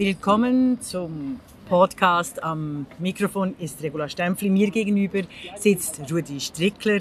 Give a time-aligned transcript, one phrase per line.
[0.00, 2.42] Willkommen zum Podcast.
[2.42, 4.48] Am Mikrofon ist Regula Stempfli.
[4.48, 5.20] Mir gegenüber
[5.58, 7.00] sitzt Rudi Strickler.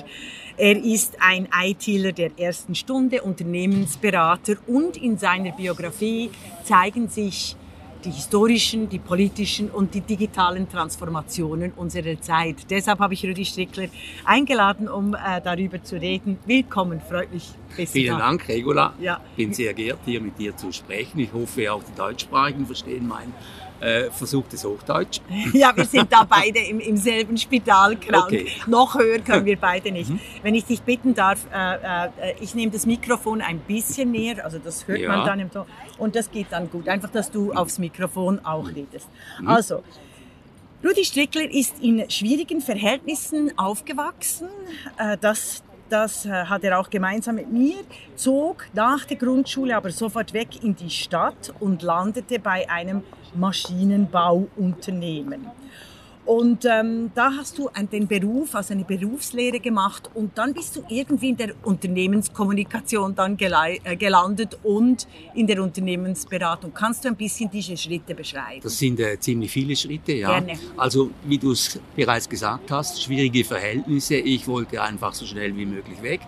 [0.58, 6.30] Er ist ein ITler der ersten Stunde, Unternehmensberater und in seiner Biografie
[6.66, 7.56] zeigen sich
[8.04, 12.70] die historischen, die politischen und die digitalen Transformationen unserer Zeit.
[12.70, 13.88] Deshalb habe ich Rudi Strickler
[14.26, 16.38] eingeladen, um äh, darüber zu reden.
[16.46, 17.50] Willkommen, freut mich.
[17.88, 18.28] Vielen da.
[18.28, 18.94] Dank, Regula.
[19.00, 19.20] Ja.
[19.32, 21.20] Ich bin sehr geehrt, hier mit dir zu sprechen.
[21.20, 23.34] Ich hoffe, auch die Deutschsprachigen verstehen mein
[23.80, 25.22] äh, versuchtes Hochdeutsch.
[25.54, 28.26] Ja, wir sind da beide im, im selben Spital krank.
[28.26, 28.48] Okay.
[28.68, 30.10] Noch höher können wir beide nicht.
[30.10, 30.20] Mhm.
[30.42, 34.60] Wenn ich dich bitten darf, äh, äh, ich nehme das Mikrofon ein bisschen näher, also
[34.60, 35.10] das hört ja.
[35.10, 35.66] man dann im Ton.
[35.98, 36.88] Und das geht dann gut.
[36.88, 39.10] Einfach, dass du aufs Mikrofon auch redest.
[39.42, 39.48] Mhm.
[39.48, 39.84] Also,
[40.84, 44.48] Rudi Strickler ist in schwierigen Verhältnissen aufgewachsen.
[44.98, 47.76] Äh, das das äh, hat er auch gemeinsam mit mir,
[48.16, 53.04] zog nach der Grundschule aber sofort weg in die Stadt und landete bei einem
[53.36, 55.48] Maschinenbauunternehmen.
[56.30, 60.84] Und ähm, da hast du den Beruf, also eine Berufslehre gemacht und dann bist du
[60.88, 66.72] irgendwie in der Unternehmenskommunikation dann äh, gelandet und in der Unternehmensberatung.
[66.72, 68.62] Kannst du ein bisschen diese Schritte beschreiben?
[68.62, 70.40] Das sind äh, ziemlich viele Schritte, ja.
[70.40, 70.60] Gerne.
[70.78, 74.18] Also wie du es bereits gesagt hast, schwierige Verhältnisse.
[74.18, 76.22] Ich wollte einfach so schnell wie möglich weg.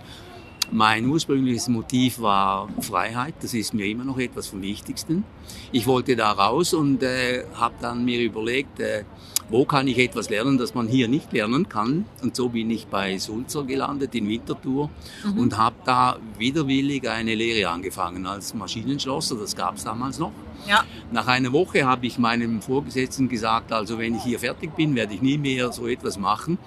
[0.72, 3.35] Mein ursprüngliches Motiv war Freiheit.
[3.41, 5.25] Das ist mir immer noch etwas vom Wichtigsten.
[5.72, 9.03] Ich wollte da raus und äh, habe dann mir überlegt, äh,
[9.52, 12.05] wo kann ich etwas lernen, das man hier nicht lernen kann.
[12.23, 14.89] Und so bin ich bei Sulzer gelandet in Winterthur
[15.25, 15.38] mhm.
[15.38, 19.35] und habe da widerwillig eine Lehre angefangen als Maschinenschlosser.
[19.35, 20.31] Das gab es damals noch.
[20.67, 20.85] Ja.
[21.11, 25.13] Nach einer Woche habe ich meinem Vorgesetzten gesagt, also wenn ich hier fertig bin, werde
[25.13, 26.57] ich nie mehr so etwas machen.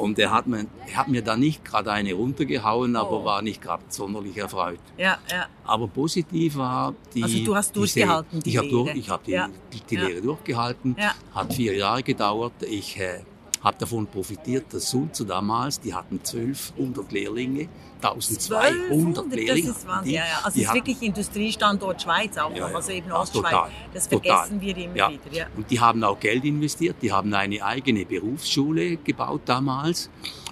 [0.00, 3.24] Und er hat mir, er hat mir da nicht gerade eine runtergehauen, aber oh.
[3.24, 4.80] war nicht gerade sonderlich erfreut.
[4.96, 5.46] Ja, ja.
[5.64, 7.22] Aber positiv war die.
[7.22, 8.40] Also du hast durchgehalten.
[8.40, 9.48] Diese, ich habe durch, ich hab die, ja.
[9.72, 10.06] die, die ja.
[10.06, 10.96] Lehre durchgehalten.
[10.98, 11.14] Ja.
[11.34, 12.54] Hat vier Jahre gedauert.
[12.62, 13.20] Ich äh,
[13.62, 17.68] habe davon profitiert, dass Sulzer damals, die hatten 1200 Lehrlinge,
[18.02, 19.68] 1200 Lehrlinge.
[19.68, 20.04] Das ist Wahnsinn.
[20.04, 20.40] Die, ja, ja.
[20.42, 23.50] Also es ist wirklich Industriestandort Schweiz auch ja, noch, also eben Ostschweiz.
[23.50, 24.60] Total, das vergessen total.
[24.60, 25.10] wir immer ja.
[25.10, 25.32] wieder.
[25.32, 25.46] Ja.
[25.56, 30.08] Und die haben auch Geld investiert, die haben eine eigene Berufsschule gebaut damals.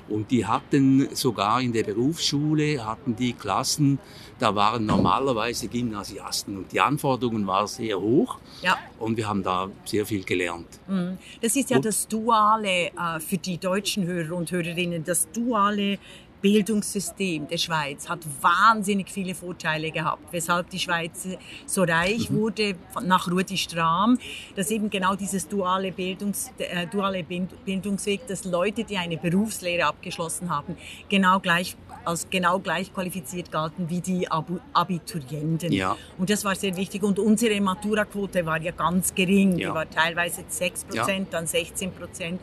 [0.09, 3.99] Und die hatten sogar in der Berufsschule, hatten die Klassen,
[4.39, 8.39] da waren normalerweise Gymnasiasten und die Anforderungen waren sehr hoch.
[8.63, 8.79] Ja.
[8.99, 10.69] Und wir haben da sehr viel gelernt.
[10.87, 11.19] Mhm.
[11.41, 15.99] Das ist ja und, das duale, äh, für die deutschen Hörer und Hörerinnen, das duale
[16.41, 21.29] Bildungssystem der Schweiz hat wahnsinnig viele Vorteile gehabt, weshalb die Schweiz
[21.67, 22.37] so reich mhm.
[22.37, 24.19] wurde nach Rudi Strahm,
[24.57, 30.51] dass eben genau dieses duale, Bildungs, äh, duale Bildungsweg, dass Leute, die eine Berufslehre abgeschlossen
[30.51, 30.77] haben,
[31.09, 34.27] genau gleich als genau gleich qualifiziert galten wie die
[34.73, 35.73] Abiturienten.
[35.73, 35.97] Ja.
[36.17, 37.03] Und das war sehr wichtig.
[37.03, 39.59] Und unsere Maturaquote war ja ganz gering.
[39.59, 39.69] Ja.
[39.69, 41.39] Die war teilweise 6 Prozent, ja.
[41.39, 42.41] dann 16 Prozent.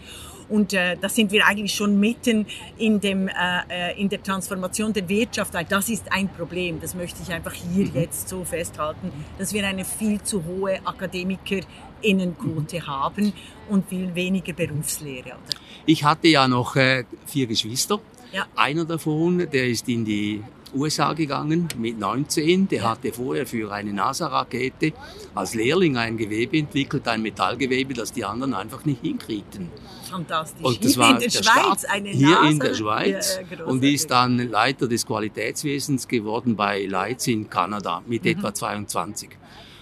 [0.49, 2.45] Und äh, da sind wir eigentlich schon mitten
[2.77, 3.31] in, dem, äh,
[3.69, 6.79] äh, in der Transformation der Wirtschaft, weil das ist ein Problem.
[6.79, 7.95] Das möchte ich einfach hier mhm.
[7.95, 13.33] jetzt so festhalten, dass wir eine viel zu hohe Akademikerinnenquote haben
[13.69, 15.29] und viel weniger Berufslehre.
[15.29, 15.59] Oder?
[15.85, 17.99] Ich hatte ja noch äh, vier Geschwister.
[18.31, 18.45] Ja.
[18.55, 20.43] Einer davon, der ist in die
[20.75, 22.67] USA gegangen mit 19.
[22.67, 24.93] Der hatte vorher für eine NASA-Rakete
[25.33, 29.69] als Lehrling ein Gewebe entwickelt, ein Metallgewebe, das die anderen einfach nicht hinkriegten.
[30.15, 30.63] Fantastisch.
[30.63, 33.39] Und das hier war in der, der Schweiz Start eine Hier NASA in der Schweiz
[33.51, 38.31] ja, und ist dann Leiter des Qualitätswesens geworden bei Leitz in Kanada mit mhm.
[38.31, 39.29] etwa 22.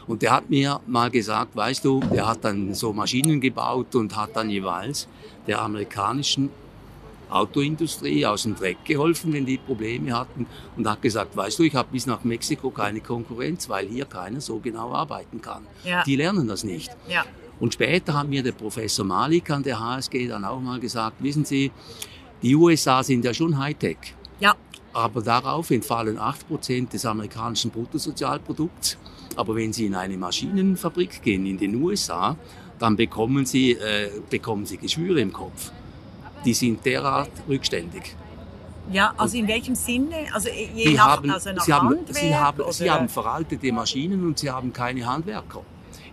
[0.08, 4.16] Und der hat mir mal gesagt, weißt du, der hat dann so Maschinen gebaut und
[4.16, 5.08] hat dann jeweils
[5.48, 6.50] der amerikanischen
[7.30, 10.46] Autoindustrie aus dem Dreck geholfen, wenn die Probleme hatten
[10.76, 14.42] und hat gesagt, weißt du, ich habe bis nach Mexiko keine Konkurrenz, weil hier keiner
[14.42, 15.66] so genau arbeiten kann.
[15.84, 16.04] Ja.
[16.04, 16.92] Die lernen das nicht.
[17.08, 17.24] Ja.
[17.64, 21.46] Und später hat mir der Professor Malik an der HSG dann auch mal gesagt, wissen
[21.46, 21.72] Sie,
[22.42, 23.98] die USA sind ja schon Hightech.
[24.42, 24.54] Ja.
[24.92, 28.98] Aber darauf entfallen 8% des amerikanischen Bruttosozialprodukts.
[29.38, 32.36] Aber wenn Sie in eine Maschinenfabrik gehen in den USA,
[32.80, 35.72] dann bekommen Sie, äh, bekommen Sie Geschwüre im Kopf
[36.46, 38.16] die sind derart rückständig.
[38.92, 40.26] Ja, also in welchem Sinne?
[40.34, 44.26] Also je die nach haben, also nach sie, haben, sie, haben, sie haben veraltete Maschinen
[44.26, 45.62] und sie haben keine Handwerker.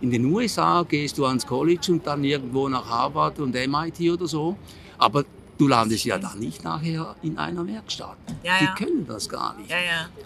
[0.01, 4.27] In den USA gehst du ans College und dann irgendwo nach Harvard und MIT oder
[4.27, 4.57] so.
[4.97, 5.23] Aber
[5.59, 8.17] du landest ja dann nicht nachher in einer Werkstatt.
[8.43, 8.75] Ja, die ja.
[8.75, 9.69] können das gar nicht.
[9.69, 9.77] Ja,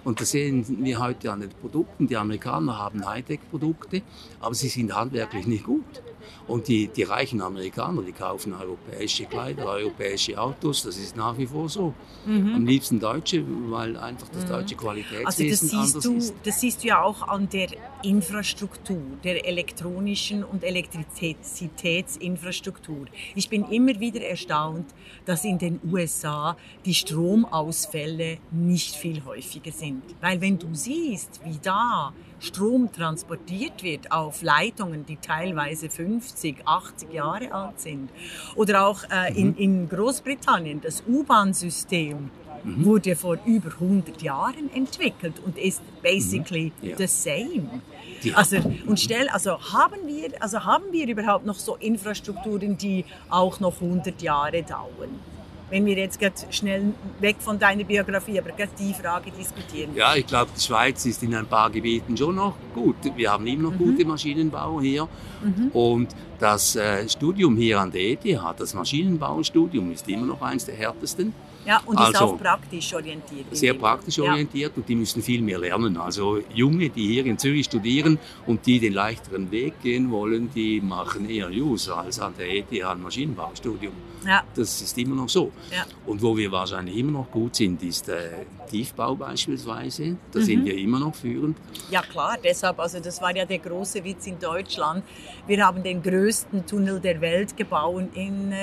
[0.05, 2.07] und das sehen wir heute an den Produkten.
[2.07, 4.01] Die Amerikaner haben Hightech-Produkte,
[4.39, 5.83] aber sie sind handwerklich nicht gut.
[6.47, 11.47] Und die, die reichen Amerikaner, die kaufen europäische Kleider, europäische Autos, das ist nach wie
[11.47, 11.93] vor so.
[12.25, 12.55] Mhm.
[12.55, 14.49] Am liebsten deutsche, weil einfach das mhm.
[14.49, 15.61] deutsche Qualitätswesen also das
[16.03, 17.69] siehst du, Das siehst du ja auch an der
[18.03, 23.07] Infrastruktur, der elektronischen und Elektrizitätsinfrastruktur.
[23.33, 24.85] Ich bin immer wieder erstaunt,
[25.25, 26.55] dass in den USA
[26.85, 30.03] die Stromausfälle nicht viel häufiger sind.
[30.21, 32.13] Weil wenn du siehst, wie da
[32.45, 38.09] Strom transportiert wird auf Leitungen, die teilweise 50, 80 Jahre alt sind.
[38.55, 39.37] Oder auch äh, mhm.
[39.37, 42.29] in, in Großbritannien, das U-Bahn-System
[42.63, 42.85] mhm.
[42.85, 46.89] wurde vor über 100 Jahren entwickelt und ist basically mhm.
[46.89, 46.97] ja.
[46.97, 47.81] the same.
[48.21, 48.35] Ja.
[48.35, 53.59] Also, und stell, also haben wir, also haben wir überhaupt noch so Infrastrukturen, die auch
[53.59, 55.19] noch 100 Jahre dauern?
[55.69, 56.19] Wenn wir jetzt
[56.51, 59.95] schnell weg von deiner Biografie, aber die Frage diskutieren.
[59.95, 62.95] Ja, ich glaube, die Schweiz ist in ein paar Gebieten schon noch gut.
[63.15, 63.77] Wir haben immer noch mhm.
[63.77, 65.07] gute Maschinenbau hier.
[65.43, 65.69] Mhm.
[65.73, 68.25] Und das äh, Studium hier an der ETH,
[68.57, 71.33] das Maschinenbaustudium, ist immer noch eines der härtesten.
[71.65, 73.45] Ja, und also, ist auch praktisch orientiert.
[73.51, 74.77] Sehr praktisch orientiert ja.
[74.77, 75.97] und die müssen viel mehr lernen.
[75.97, 80.79] Also Junge, die hier in Zürich studieren und die den leichteren Weg gehen wollen, die
[80.79, 83.93] machen eher Use als an der ETH ein Maschinenbaustudium.
[84.25, 84.43] Ja.
[84.55, 85.51] Das ist immer noch so.
[85.71, 85.85] Ja.
[86.05, 90.17] Und wo wir wahrscheinlich immer noch gut sind, ist der Tiefbau beispielsweise.
[90.31, 90.43] Da mhm.
[90.43, 91.57] sind wir immer noch führend.
[91.91, 95.03] Ja klar, deshalb, also das war ja der große Witz in Deutschland.
[95.47, 98.53] Wir haben den größten Tunnel der Welt gebaut in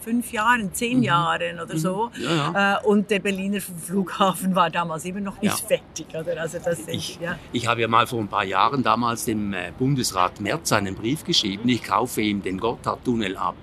[0.00, 1.04] fünf Jahren, zehn mhm.
[1.04, 1.78] Jahren oder mhm.
[1.78, 2.10] so.
[2.22, 2.78] Ja, ja.
[2.78, 5.66] Äh, und der Berliner Flughafen war damals immer noch nicht ja.
[5.66, 6.06] fertig.
[6.08, 6.40] Oder?
[6.40, 7.38] Also das ich, ja.
[7.52, 11.24] ich habe ja mal vor ein paar Jahren damals dem äh, Bundesrat Merz einen Brief
[11.24, 13.56] geschrieben, ich kaufe ihm den Gotthardtunnel ab.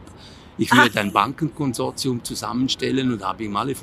[0.57, 3.73] Ich würde ein Bankenkonsortium zusammenstellen und habe ihm alle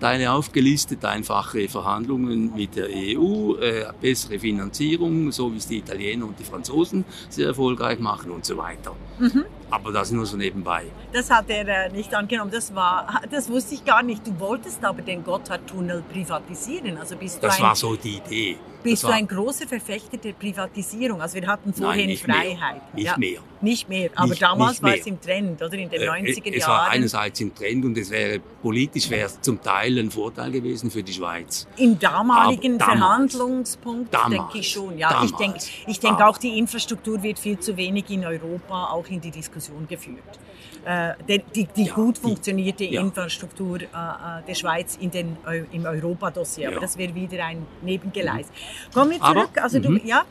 [0.00, 6.24] Vorteile aufgelistet, einfache Verhandlungen mit der EU, äh, bessere Finanzierung, so wie es die Italiener
[6.24, 8.96] und die Franzosen sehr erfolgreich machen und so weiter.
[9.18, 9.44] Mhm.
[9.70, 10.84] Aber das nur so nebenbei.
[11.12, 12.50] Das hat er äh, nicht angenommen.
[12.50, 14.26] Das war, das wusste ich gar nicht.
[14.26, 16.96] Du wolltest aber den Gotthardtunnel privatisieren.
[16.96, 18.56] Also bist das war so die Idee.
[18.82, 21.20] Bist du ein großer Verfechter der Privatisierung?
[21.20, 22.58] Also wir hatten vorhin Nein, Freiheit.
[22.58, 22.82] Mehr.
[22.94, 23.40] Nicht ja, mehr.
[23.60, 24.10] Nicht mehr.
[24.14, 25.74] Aber nicht, damals nicht war es im Trend, oder?
[25.74, 26.54] In den 90er äh, Jahren.
[26.54, 30.50] Es war einerseits im Trend und es wäre politisch wäre es zum Teil ein Vorteil
[30.50, 31.66] gewesen für die Schweiz.
[31.76, 34.98] Im damaligen damals, Verhandlungspunkt damals, denke ich schon.
[34.98, 38.86] Ja, damals, ich denke, ich denke auch die Infrastruktur wird viel zu wenig in Europa
[38.86, 40.38] auch in die Diskussion geführt.
[40.84, 41.14] Äh,
[41.54, 43.02] die, die ja, gut funktionierte die, ja.
[43.02, 45.36] Infrastruktur äh, äh, der Schweiz in den,
[45.72, 46.68] im Europa-Dossier.
[46.68, 48.46] Aber das wäre wieder ein Nebengeleis.
[48.46, 48.94] Mhm.
[48.94, 49.50] Kommen wir zurück.
[49.52, 50.00] Aber, also du, mhm.
[50.04, 50.24] ja?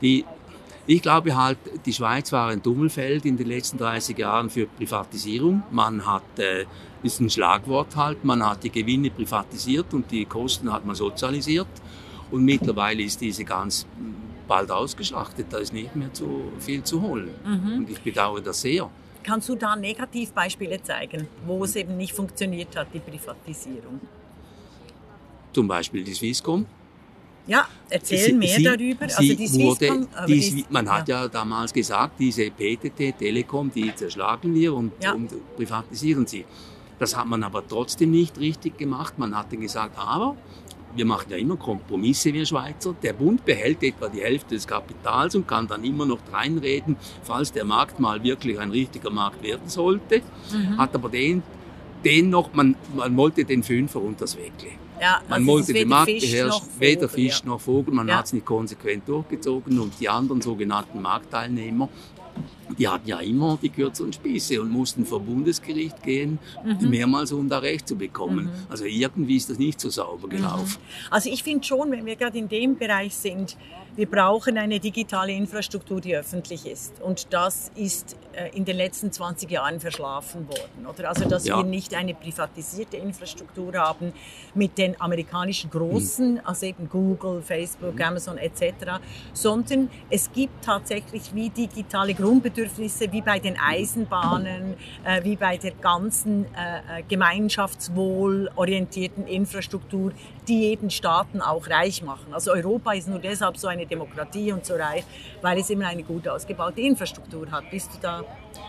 [0.00, 0.24] Die,
[0.86, 5.62] ich glaube halt, die Schweiz war ein Tummelfeld in den letzten 30 Jahren für Privatisierung.
[5.70, 6.64] Man hat, äh,
[7.02, 11.68] ist ein Schlagwort halt, man hat die Gewinne privatisiert und die Kosten hat man sozialisiert.
[12.30, 13.86] Und mittlerweile ist diese ganz
[14.48, 17.30] bald ausgeschlachtet, da ist nicht mehr zu viel zu holen.
[17.44, 17.78] Mhm.
[17.78, 18.90] Und ich bedauere das sehr.
[19.22, 24.00] Kannst du da Negativbeispiele zeigen, wo es eben nicht funktioniert hat, die Privatisierung?
[25.52, 26.66] Zum Beispiel die Swisscom.
[27.46, 29.08] Ja, erzähl mehr sie, darüber.
[29.08, 31.22] Sie also die Swisscom, die, die, man hat ja.
[31.22, 31.28] ja.
[31.28, 35.12] damals gesagt, diese PTT Telekom, die zerschlagen wir und, ja.
[35.12, 36.44] und privatisieren sie.
[36.98, 39.18] Das hat man aber trotzdem nicht richtig gemacht.
[39.18, 40.36] Man hat dann gesagt, aber
[40.94, 42.94] wir machen ja immer Kompromisse, wir Schweizer.
[43.02, 47.52] Der Bund behält etwa die Hälfte des Kapitals und kann dann immer noch reinreden, falls
[47.52, 50.22] der Markt mal wirklich ein richtiger Markt werden sollte.
[50.52, 50.78] Mhm.
[50.78, 51.42] Hat aber den,
[52.04, 54.72] den noch, man, man wollte den Fünfer unters Wegle.
[55.00, 58.18] Ja, man wollte den Markt beherrschen, weder Fisch noch Vogel, man ja.
[58.18, 61.88] hat es nicht konsequent durchgezogen und die anderen sogenannten Marktteilnehmer,
[62.78, 66.88] die hatten ja immer die kürzeren Spieße und mussten vor Bundesgericht gehen, mhm.
[66.88, 68.46] mehrmals um da Recht zu bekommen.
[68.46, 68.50] Mhm.
[68.68, 70.30] Also irgendwie ist das nicht so sauber mhm.
[70.30, 70.78] gelaufen.
[71.10, 73.56] Also ich finde schon, wenn wir gerade in dem Bereich sind,
[74.00, 77.02] wir brauchen eine digitale Infrastruktur, die öffentlich ist.
[77.02, 80.86] Und das ist äh, in den letzten 20 Jahren verschlafen worden.
[80.86, 81.10] Oder?
[81.10, 81.58] Also, dass ja.
[81.58, 84.14] wir nicht eine privatisierte Infrastruktur haben
[84.54, 86.40] mit den amerikanischen Großen, mhm.
[86.44, 88.02] also eben Google, Facebook, mhm.
[88.02, 88.72] Amazon etc.,
[89.34, 95.72] sondern es gibt tatsächlich wie digitale Grundbedürfnisse, wie bei den Eisenbahnen, äh, wie bei der
[95.72, 100.12] ganzen äh, äh gemeinschaftswohlorientierten Infrastruktur,
[100.50, 102.34] die eben Staaten auch reich machen.
[102.34, 105.04] Also Europa ist nur deshalb so eine Demokratie und so reich,
[105.40, 107.70] weil es immer eine gut ausgebaute Infrastruktur hat.
[107.70, 108.24] Bist du da?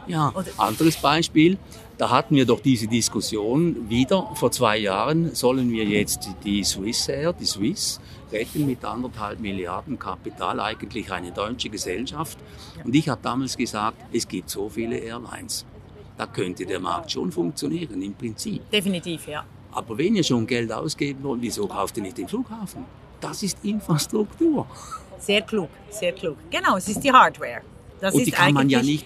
[0.05, 0.45] Ja, oder?
[0.57, 1.57] anderes Beispiel.
[1.97, 5.33] Da hatten wir doch diese Diskussion wieder vor zwei Jahren.
[5.33, 7.99] Sollen wir jetzt die Swissair, die Swiss,
[8.31, 12.37] retten mit anderthalb Milliarden Kapital, eigentlich eine deutsche Gesellschaft?
[12.83, 15.65] Und ich habe damals gesagt, es gibt so viele Airlines.
[16.17, 18.69] Da könnte der Markt schon funktionieren, im Prinzip.
[18.69, 19.43] Definitiv, ja.
[19.71, 22.85] Aber wenn ihr schon Geld ausgeben wollt, wieso kauft ihr nicht den Flughafen?
[23.19, 24.67] Das ist Infrastruktur.
[25.19, 26.37] Sehr klug, sehr klug.
[26.49, 27.61] Genau, es ist die Hardware.
[27.99, 29.05] Das Und die kann man ja nicht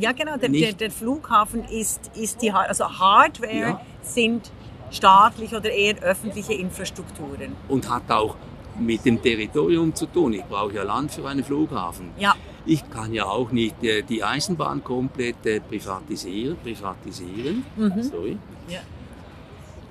[0.00, 0.36] ja, genau.
[0.36, 3.80] Der, der, der, Flughafen ist, ist die, also Hardware ja.
[4.02, 4.50] sind
[4.90, 7.54] staatliche oder eher öffentliche Infrastrukturen.
[7.68, 8.36] Und hat auch
[8.78, 10.32] mit dem Territorium zu tun.
[10.32, 12.10] Ich brauche ja Land für einen Flughafen.
[12.18, 12.34] Ja.
[12.66, 16.56] Ich kann ja auch nicht äh, die Eisenbahn komplett äh, privatisieren.
[16.62, 17.64] privatisieren.
[17.76, 18.02] Mhm.
[18.02, 18.38] Sorry.
[18.68, 18.80] Ja.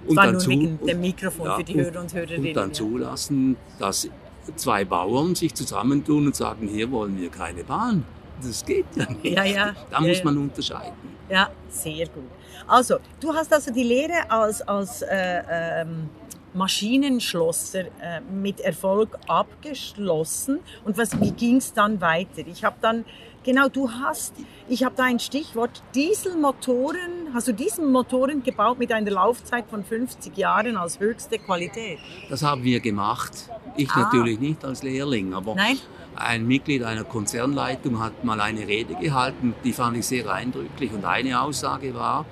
[0.08, 2.14] Und dann zu, wegen dem Mikrofon ja, für die Hörer und.
[2.14, 4.10] Und dann zulassen, dass
[4.56, 8.06] zwei Bauern sich zusammentun und sagen, hier wollen wir keine Bahn.
[8.42, 9.36] Das geht ja nicht.
[9.36, 9.76] Ja, ja.
[9.90, 10.94] Da ja, muss man unterscheiden.
[11.30, 12.24] Ja, sehr gut.
[12.68, 16.10] Also, du hast also die Lehre als, als äh, ähm,
[16.54, 20.60] Maschinenschlosser äh, mit Erfolg abgeschlossen.
[20.84, 22.44] Und was, wie ging es dann weiter?
[22.46, 23.06] Ich habe dann,
[23.44, 24.34] genau, du hast,
[24.68, 30.36] ich habe da ein Stichwort, Dieselmotoren, hast du Dieselmotoren gebaut mit einer Laufzeit von 50
[30.38, 32.00] Jahren als höchste Qualität?
[32.30, 33.50] Das haben wir gemacht.
[33.78, 34.02] Ich ah.
[34.02, 35.78] natürlich nicht als Lehrling, aber Nein?
[36.16, 41.06] ein Mitglied einer Konzernleitung hat mal eine Rede gehalten, die fand ich sehr eindrücklich und
[41.06, 42.26] eine Aussage war,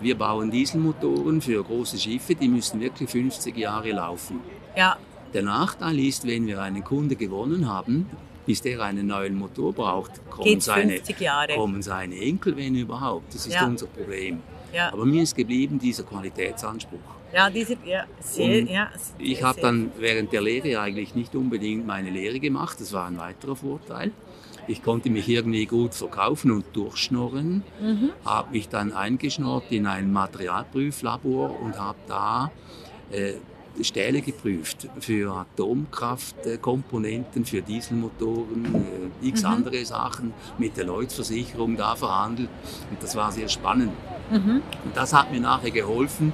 [0.00, 4.40] wir bauen Dieselmotoren für große Schiffe, die müssen wirklich 50 Jahre laufen.
[4.76, 4.96] Ja.
[5.32, 8.08] Der Nachteil ist, wenn wir einen Kunde gewonnen haben,
[8.46, 11.00] bis der einen neuen Motor braucht, kommen, seine,
[11.54, 13.34] kommen seine Enkel, wenn überhaupt.
[13.34, 13.66] Das ist ja.
[13.66, 14.40] unser Problem.
[14.72, 14.92] Ja.
[14.92, 16.98] Aber mir ist geblieben dieser Qualitätsanspruch.
[17.32, 21.86] Ja, diese, ja, sehr, ja, sehr, ich habe dann während der Lehre eigentlich nicht unbedingt
[21.86, 22.80] meine Lehre gemacht.
[22.80, 24.12] Das war ein weiterer Vorteil.
[24.68, 28.10] Ich konnte mich irgendwie gut verkaufen und durchschnorren, mhm.
[28.24, 32.50] habe mich dann eingeschnorrt in ein Materialprüflabor und habe da
[33.10, 33.34] äh,
[33.82, 39.48] Stähle geprüft für Atomkraftkomponenten, für Dieselmotoren, äh, x mhm.
[39.48, 42.50] andere Sachen, mit der Lloyds-Versicherung da verhandelt
[42.90, 43.92] und das war sehr spannend.
[44.30, 44.62] Mhm.
[44.84, 46.32] Und das hat mir nachher geholfen,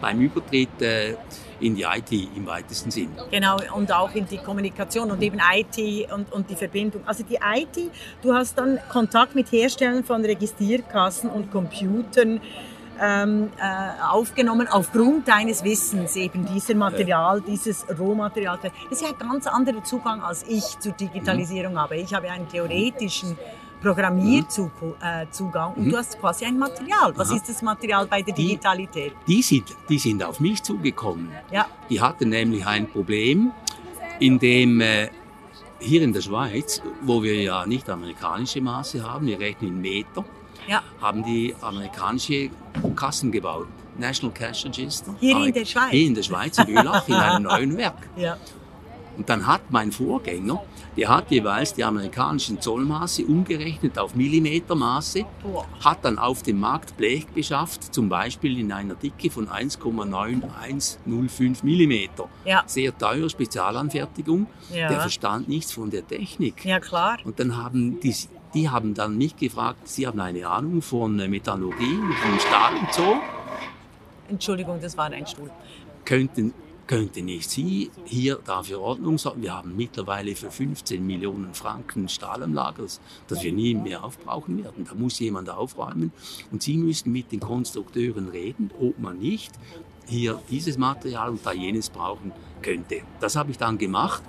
[0.00, 1.14] beim Übertritt äh,
[1.60, 3.10] in die IT im weitesten Sinn.
[3.30, 7.02] Genau, und auch in die Kommunikation und eben IT und, und die Verbindung.
[7.06, 12.40] Also die IT, du hast dann Kontakt mit Herstellern von Registrierkassen und Computern
[13.02, 17.44] ähm, äh, aufgenommen aufgrund deines Wissens eben dieser Material, ja.
[17.44, 18.60] dieses Rohmaterial.
[18.62, 21.78] Das ist ja ein ganz anderer Zugang als ich zur Digitalisierung mhm.
[21.78, 21.96] habe.
[21.96, 23.36] Ich habe einen theoretischen
[23.82, 25.90] Programmierzugang äh, und mhm.
[25.90, 27.12] du hast quasi ein Material.
[27.16, 27.36] Was Aha.
[27.36, 29.14] ist das Material bei der Digitalität?
[29.26, 31.30] Die, die, sind, die sind auf mich zugekommen.
[31.50, 31.66] Ja.
[31.90, 33.50] Die hatten nämlich ein Problem,
[34.20, 35.08] in dem äh,
[35.80, 40.24] hier in der Schweiz, wo wir ja nicht amerikanische Maße haben, wir rechnen in Meter,
[40.68, 40.82] ja.
[41.00, 42.50] haben die amerikanische
[42.96, 43.68] Kassen gebaut.
[43.98, 45.14] National Cash Register.
[45.20, 45.90] Hier in der Schweiz?
[45.90, 48.08] Hier in der Schweiz, in Bülach, in einem neuen Werk.
[48.16, 48.36] Ja.
[49.16, 50.62] Und dann hat mein Vorgänger,
[50.96, 55.24] der hat jeweils die amerikanischen Zollmaße umgerechnet auf Millimetermaße,
[55.84, 62.28] hat dann auf dem Markt Blech beschafft, zum Beispiel in einer Dicke von 1,9105 Millimeter.
[62.44, 62.62] Ja.
[62.66, 64.46] Sehr teuer, Spezialanfertigung.
[64.70, 64.88] Ja.
[64.88, 66.64] Der verstand nichts von der Technik.
[66.64, 67.18] Ja, klar.
[67.24, 68.14] Und dann haben die,
[68.54, 73.16] die haben dann mich gefragt, sie haben eine Ahnung von Metallurgie, von Stahl und so.
[74.28, 75.50] Entschuldigung, das war ein Stuhl.
[76.04, 76.52] Könnten
[76.86, 79.40] könnte nicht Sie hier dafür Ordnung sorgen.
[79.40, 82.84] Wir haben mittlerweile für 15 Millionen Franken Stahl am Lager,
[83.28, 84.84] das wir nie mehr aufbrauchen werden.
[84.86, 86.12] Da muss jemand aufräumen
[86.50, 89.52] und Sie müssen mit den Konstrukteuren reden, ob man nicht
[90.06, 93.02] hier dieses Material und da jenes brauchen könnte.
[93.20, 94.22] Das habe ich dann gemacht.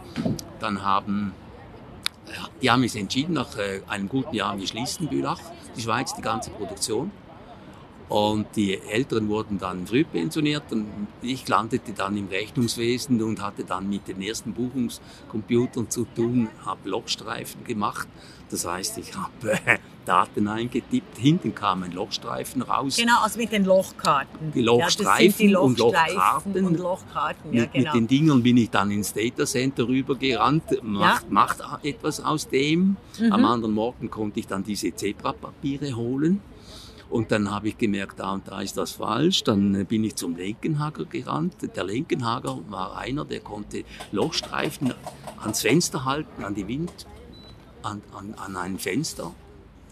[0.59, 1.33] Dann haben
[2.61, 5.39] die haben sich entschieden, nach äh, einem guten Jahr, wir schließen Bülach,
[5.75, 7.11] die Schweiz, die ganze Produktion.
[8.09, 13.63] Und die Älteren wurden dann früh pensioniert und ich landete dann im Rechnungswesen und hatte
[13.63, 18.07] dann mit den ersten Buchungscomputern zu tun, habe Lochstreifen gemacht.
[18.53, 22.97] Das heißt, ich habe äh, Daten eingetippt, hinten kam ein Lochstreifen raus.
[22.97, 24.51] Genau, also mit den Lochkarten.
[24.53, 26.65] Die Lochstreifen, ja, die und Lochkarten.
[26.65, 27.93] Und Lochkarten, ja, mit, genau.
[27.93, 31.29] mit den Dingern bin ich dann ins Datacenter rübergerannt, macht, ja.
[31.31, 32.95] macht etwas aus dem.
[33.19, 33.31] Mhm.
[33.31, 36.39] Am anderen Morgen konnte ich dann diese Zebrapapiere holen
[37.13, 39.43] und dann habe ich gemerkt, da und da ist das falsch.
[39.43, 41.55] Dann äh, bin ich zum Lenkenhager gerannt.
[41.75, 44.93] Der Lenkenhager war einer, der konnte Lochstreifen
[45.39, 47.05] ans Fenster halten, an die Wind,
[47.83, 49.31] an, an, an ein Fenster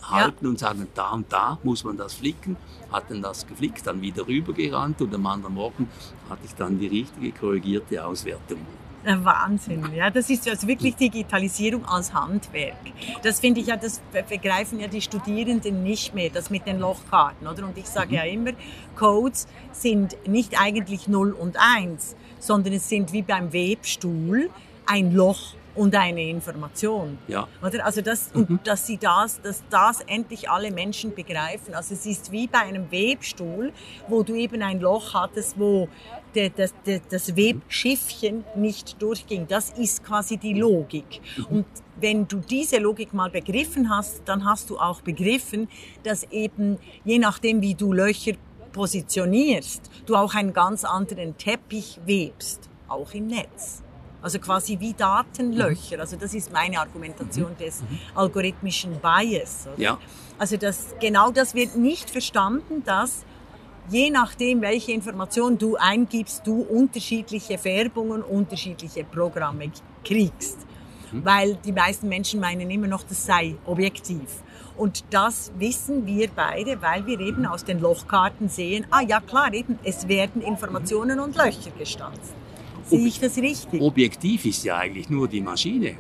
[0.01, 0.50] halten ja.
[0.50, 2.57] und sagen, da und da muss man das flicken.
[2.91, 5.89] Hat dann das geflickt, dann wieder rübergerannt und am anderen Morgen
[6.29, 8.60] hatte ich dann die richtige korrigierte Auswertung.
[9.03, 12.75] Wahnsinn, ja, das ist also wirklich Digitalisierung als Handwerk.
[13.24, 17.48] Das finde ich ja, das begreifen ja die Studierenden nicht mehr, das mit den Lochkarten,
[17.48, 17.65] oder?
[17.65, 18.51] Und ich sage ja immer,
[18.95, 24.51] Codes sind nicht eigentlich 0 und 1, sondern es sind wie beim Webstuhl
[24.86, 27.18] ein Loch und eine Information.
[27.28, 27.48] Ja.
[27.66, 27.86] Oder?
[27.86, 28.44] Also das, mhm.
[28.44, 31.74] und dass sie das, dass das endlich alle Menschen begreifen.
[31.74, 33.72] Also es ist wie bei einem Webstuhl,
[34.08, 35.88] wo du eben ein Loch hattest, wo
[36.34, 36.74] das,
[37.10, 39.48] das Webschiffchen nicht durchging.
[39.48, 41.22] Das ist quasi die Logik.
[41.50, 41.66] Und
[41.98, 45.68] wenn du diese Logik mal begriffen hast, dann hast du auch begriffen,
[46.04, 48.34] dass eben je nachdem, wie du Löcher
[48.72, 53.84] positionierst, du auch einen ganz anderen Teppich webst, auch im Netz.
[54.22, 56.00] Also quasi wie Datenlöcher.
[56.00, 59.68] Also das ist meine Argumentation des algorithmischen Bias.
[59.74, 59.82] Oder?
[59.82, 59.98] Ja.
[60.38, 63.25] Also das, genau das wird nicht verstanden, dass
[63.90, 69.72] je nachdem, welche Information du eingibst, du unterschiedliche Färbungen, unterschiedliche Programme
[70.04, 70.60] kriegst.
[71.12, 71.25] Mhm.
[71.25, 74.44] Weil die meisten Menschen meinen immer noch, das sei objektiv.
[74.78, 79.54] Und das wissen wir beide, weil wir eben aus den Lochkarten sehen, ah ja klar,
[79.54, 82.34] eben, es werden Informationen und Löcher gestanzt.
[82.91, 83.81] Sehe ich das richtig?
[83.81, 85.95] Objektiv ist ja eigentlich nur die Maschine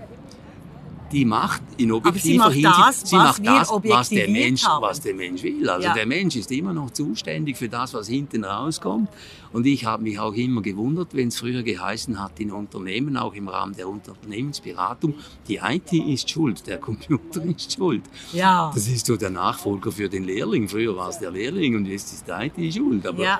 [1.11, 5.43] die macht in objektiver macht das, sie macht das, was der Mensch, was der Mensch
[5.43, 5.69] will.
[5.69, 5.93] Also ja.
[5.93, 9.09] der Mensch ist immer noch zuständig für das, was hinten rauskommt.
[9.51, 13.33] Und ich habe mich auch immer gewundert, wenn es früher geheißen hat in Unternehmen, auch
[13.33, 15.15] im Rahmen der Unternehmensberatung,
[15.47, 18.03] die IT ist schuld, der Computer ist schuld.
[18.31, 18.71] Ja.
[18.73, 20.69] Das ist so der Nachfolger für den Lehrling.
[20.69, 23.05] Früher war es der Lehrling und jetzt ist die IT schuld.
[23.05, 23.39] Aber ja.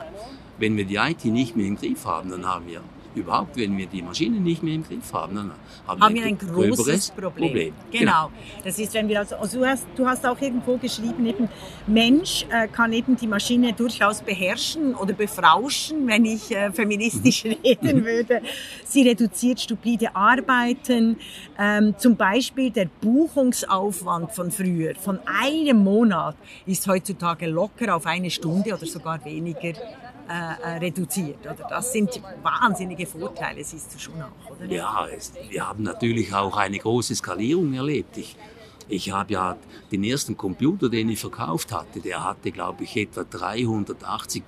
[0.58, 2.81] wenn wir die IT nicht mehr im Griff haben, dann haben wir
[3.15, 5.51] überhaupt, wenn wir die Maschine nicht mehr im Griff haben, dann
[5.88, 7.48] haben, haben wir ein, großes Problem.
[7.48, 7.74] Problem.
[7.91, 8.30] Genau.
[8.30, 8.32] genau.
[8.63, 11.50] Das ist, wenn wir also, also du hast, du hast auch irgendwo geschrieben, eben
[11.88, 17.56] Mensch äh, kann eben die Maschine durchaus beherrschen oder befrauschen, wenn ich äh, feministisch mhm.
[17.65, 18.06] reden mhm.
[18.06, 18.41] würde.
[18.86, 21.18] Sie reduziert stupide Arbeiten,
[21.58, 28.30] ähm, zum Beispiel der Buchungsaufwand von früher, von einem Monat, ist heutzutage locker auf eine
[28.30, 29.74] Stunde oder sogar weniger
[30.32, 31.42] äh, äh, reduziert.
[31.42, 31.68] Oder?
[31.70, 34.66] Das sind wahnsinnige Vorteile, siehst du schon auch, oder?
[34.66, 38.16] Ja, es, wir haben natürlich auch eine große Skalierung erlebt.
[38.16, 38.38] Ich,
[38.88, 39.58] ich habe ja
[39.92, 44.44] den ersten Computer, den ich verkauft hatte, der hatte, glaube ich, etwa 380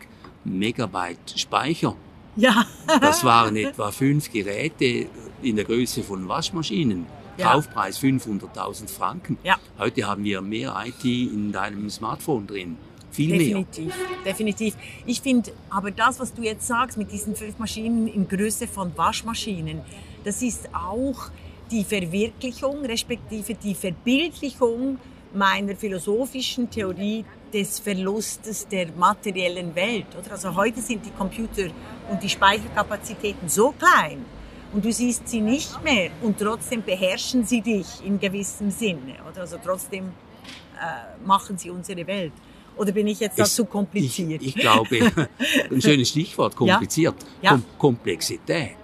[0.45, 1.97] Megabyte Speicher.
[2.37, 2.65] Ja.
[3.01, 5.07] das waren etwa fünf Geräte
[5.41, 7.05] in der Größe von Waschmaschinen.
[7.37, 7.51] Ja.
[7.51, 9.37] Kaufpreis 500.000 Franken.
[9.43, 9.57] Ja.
[9.77, 12.77] Heute haben wir mehr IT in deinem Smartphone drin.
[13.13, 14.23] Viel definitiv, mehr.
[14.25, 14.75] Definitiv.
[15.05, 18.91] Ich finde, aber das, was du jetzt sagst mit diesen fünf Maschinen in Größe von
[18.97, 19.81] Waschmaschinen,
[20.23, 21.29] das ist auch
[21.69, 24.97] die Verwirklichung, respektive die Verbildlichung
[25.33, 30.07] meiner philosophischen Theorie des Verlustes der materiellen Welt.
[30.19, 30.31] Oder?
[30.31, 31.67] Also heute sind die Computer
[32.09, 34.25] und die Speicherkapazitäten so klein
[34.73, 39.17] und du siehst sie nicht mehr und trotzdem beherrschen sie dich in gewissem Sinne.
[39.29, 39.41] Oder?
[39.41, 42.33] Also trotzdem äh, machen sie unsere Welt.
[42.75, 44.41] Oder bin ich jetzt dazu kompliziert?
[44.41, 44.99] Ich, ich, glaube,
[45.71, 47.15] ein schönes Stichwort, kompliziert.
[47.41, 47.51] Ja?
[47.51, 48.77] Kom Komplexität.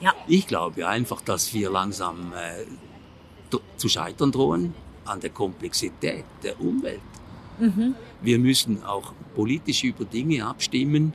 [0.00, 0.14] Ja.
[0.26, 7.00] Ich glaube einfach, dass wir langsam äh, zu scheitern drohen an der Komplexität der Umwelt.
[7.58, 7.94] Mhm.
[8.20, 11.12] Wir müssen auch politisch über Dinge abstimmen.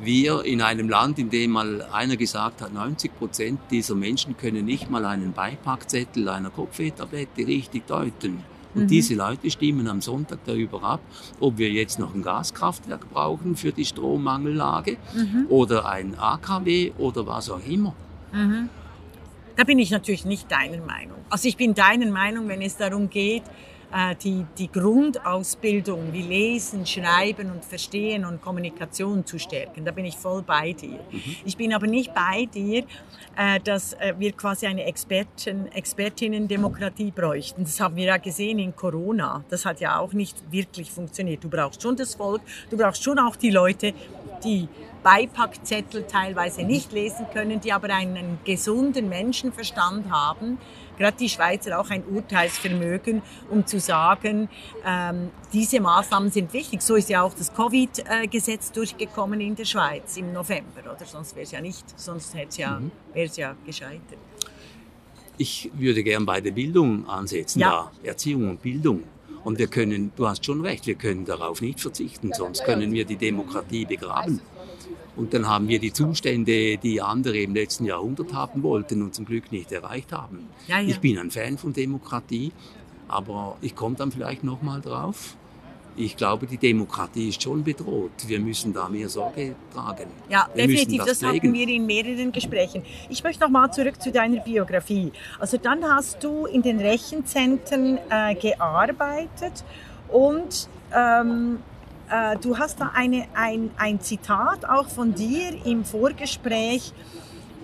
[0.00, 4.64] Wir in einem Land, in dem mal einer gesagt hat, 90 Prozent dieser Menschen können
[4.64, 8.42] nicht mal einen Beipackzettel einer Kopfwehtablette richtig deuten.
[8.74, 8.88] Und mhm.
[8.88, 11.00] diese Leute stimmen am Sonntag darüber ab,
[11.40, 15.46] ob wir jetzt noch ein Gaskraftwerk brauchen für die Strommangellage mhm.
[15.48, 17.94] oder ein AKW oder was auch immer.
[18.32, 18.68] Mhm.
[19.56, 21.18] Da bin ich natürlich nicht deiner Meinung.
[21.30, 23.44] Also ich bin deiner Meinung, wenn es darum geht,
[24.22, 29.84] die, die Grundausbildung wie Lesen, Schreiben und Verstehen und Kommunikation zu stärken.
[29.84, 30.98] Da bin ich voll bei dir.
[31.10, 31.36] Mhm.
[31.44, 32.84] Ich bin aber nicht bei dir,
[33.36, 37.62] äh, dass äh, wir quasi eine Experten, Expertinnen-Demokratie bräuchten.
[37.62, 39.44] Das haben wir ja gesehen in Corona.
[39.48, 41.44] Das hat ja auch nicht wirklich funktioniert.
[41.44, 43.92] Du brauchst schon das Volk, du brauchst schon auch die Leute,
[44.42, 44.68] die
[45.04, 50.58] Beipackzettel teilweise nicht lesen können, die aber einen gesunden Menschenverstand haben,
[50.96, 54.48] gerade die Schweizer auch ein Urteilsvermögen, um zu sagen,
[54.84, 56.82] ähm, diese Maßnahmen sind wichtig.
[56.82, 61.04] So ist ja auch das Covid-Gesetz durchgekommen in der Schweiz im November, oder?
[61.04, 62.90] Sonst wäre es ja nicht, sonst ja, mhm.
[63.12, 64.18] wäre es ja gescheitert.
[65.36, 67.90] Ich würde gern bei der Bildung ansetzen, ja.
[68.02, 69.02] da Erziehung und Bildung.
[69.42, 73.04] Und wir können, du hast schon recht, wir können darauf nicht verzichten, sonst können wir
[73.04, 74.40] die Demokratie begraben.
[75.16, 79.24] Und dann haben wir die Zustände, die andere im letzten Jahrhundert haben wollten und zum
[79.24, 80.48] Glück nicht erreicht haben.
[80.66, 80.88] Ja, ja.
[80.88, 82.52] Ich bin ein Fan von Demokratie,
[83.06, 85.36] aber ich komme dann vielleicht nochmal drauf.
[85.96, 88.10] Ich glaube, die Demokratie ist schon bedroht.
[88.26, 90.06] Wir müssen da mehr Sorge tragen.
[90.28, 90.98] Ja, wir definitiv.
[91.04, 92.82] Das, das hatten wir in mehreren Gesprächen.
[93.08, 95.12] Ich möchte nochmal zurück zu deiner Biografie.
[95.38, 99.64] Also dann hast du in den Rechenzentren äh, gearbeitet
[100.08, 101.58] und ähm,
[102.10, 106.92] äh, du hast da eine, ein, ein Zitat auch von dir im Vorgespräch,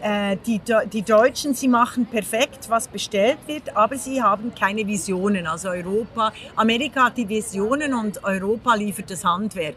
[0.02, 0.60] äh, die,
[0.92, 5.46] die Deutschen, sie machen perfekt, was bestellt wird, aber sie haben keine Visionen.
[5.46, 9.76] Also Europa, Amerika hat die Visionen und Europa liefert das Handwerk.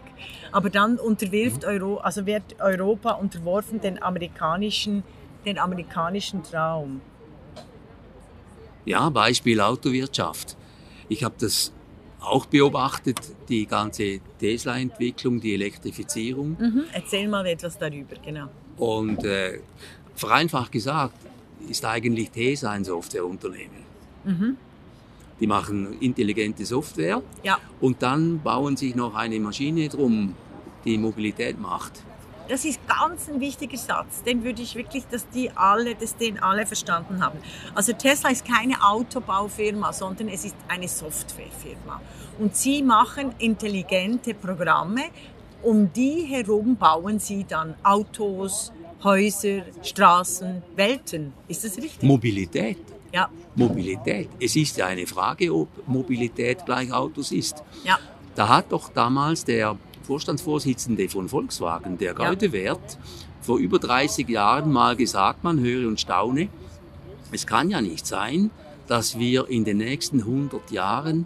[0.51, 5.03] Aber dann unterwirft Euro, also wird Europa unterworfen den amerikanischen,
[5.45, 7.01] den amerikanischen Traum.
[8.85, 10.55] Ja, Beispiel Autowirtschaft.
[11.09, 11.73] Ich habe das
[12.23, 16.57] auch beobachtet, die ganze Tesla-Entwicklung, die Elektrifizierung.
[16.59, 16.83] Mhm.
[16.91, 18.47] Erzähl mal etwas darüber, genau.
[18.77, 19.59] Und äh,
[20.15, 21.15] vereinfacht gesagt
[21.69, 23.83] ist eigentlich Tesla ein Softwareunternehmen.
[24.23, 24.57] Mhm.
[25.39, 27.57] Die machen intelligente Software ja.
[27.81, 30.35] und dann bauen sich noch eine Maschine drum,
[30.85, 32.03] die Mobilität macht.
[32.49, 34.21] Das ist ganz ein wichtiger Satz.
[34.23, 37.39] Den würde ich wirklich, dass die alle, dass den alle verstanden haben.
[37.73, 42.01] Also Tesla ist keine Autobaufirma, sondern es ist eine Softwarefirma.
[42.39, 45.03] Und sie machen intelligente Programme.
[45.61, 51.33] Um die herum bauen sie dann Autos, Häuser, Straßen, Welten.
[51.47, 52.03] Ist das richtig?
[52.03, 52.79] Mobilität.
[53.13, 53.29] Ja.
[53.55, 54.29] Mobilität.
[54.39, 57.63] Es ist ja eine Frage, ob Mobilität gleich Autos ist.
[57.85, 57.97] Ja.
[58.35, 62.99] Da hat doch damals der Vorstandsvorsitzende von Volkswagen, der Gaudewert, ja.
[63.41, 66.49] vor über 30 Jahren mal gesagt, man höre und staune,
[67.31, 68.51] es kann ja nicht sein,
[68.87, 71.25] dass wir in den nächsten 100 Jahren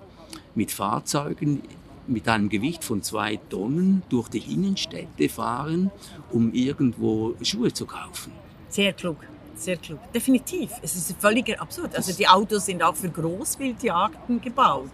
[0.55, 1.63] mit Fahrzeugen
[2.07, 5.91] mit einem Gewicht von zwei Tonnen durch die Innenstädte fahren,
[6.31, 8.31] um irgendwo Schuhe zu kaufen.
[8.69, 9.17] Sehr klug.
[9.57, 9.99] Sehr klug.
[10.13, 10.71] Definitiv.
[10.83, 11.95] Es ist völlig absurd.
[11.95, 14.91] Also die Autos sind auch für Großwildjagden gebaut.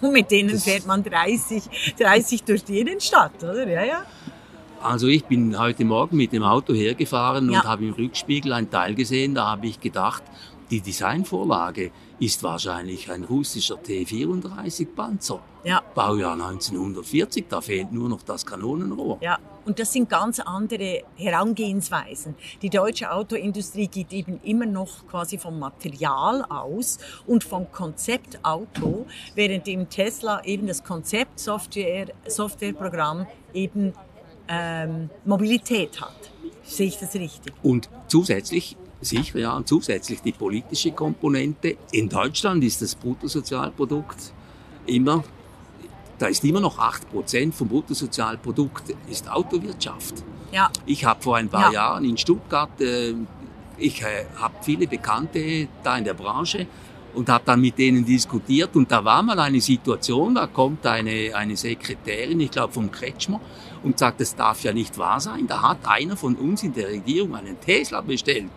[0.00, 3.68] Und mit denen fährt man 30, 30 durch die Innenstadt, oder?
[3.68, 4.04] Ja, ja.
[4.82, 7.60] Also ich bin heute Morgen mit dem Auto hergefahren ja.
[7.60, 9.34] und habe im Rückspiegel ein Teil gesehen.
[9.34, 10.22] Da habe ich gedacht,
[10.70, 15.40] die Designvorlage ist wahrscheinlich ein russischer T-34 Panzer.
[15.64, 15.82] Ja.
[15.94, 19.18] Baujahr 1940, da fehlt nur noch das Kanonenrohr.
[19.20, 22.34] Ja, und das sind ganz andere Herangehensweisen.
[22.62, 29.06] Die deutsche Autoindustrie geht eben immer noch quasi vom Material aus und vom Konzept Auto,
[29.34, 33.94] während im Tesla eben das Konzept Software, Softwareprogramm eben
[34.48, 36.30] ähm, Mobilität hat.
[36.62, 37.52] Sehe ich das richtig?
[37.62, 41.76] Und zusätzlich sicher, ja, und zusätzlich die politische Komponente.
[41.92, 44.32] In Deutschland ist das Bruttosozialprodukt
[44.86, 45.24] immer
[46.20, 50.22] da ist immer noch 8% vom Bruttosozialprodukt ist Autowirtschaft.
[50.52, 50.70] Ja.
[50.84, 51.80] Ich habe vor ein paar ja.
[51.80, 53.14] Jahren in Stuttgart, äh,
[53.78, 56.66] ich äh, habe viele Bekannte da in der Branche
[57.14, 61.34] und habe dann mit denen diskutiert und da war mal eine Situation, da kommt eine,
[61.34, 63.40] eine Sekretärin, ich glaube vom Kretschmer,
[63.82, 66.88] und sagt, das darf ja nicht wahr sein, da hat einer von uns in der
[66.88, 68.50] Regierung einen Tesla bestellt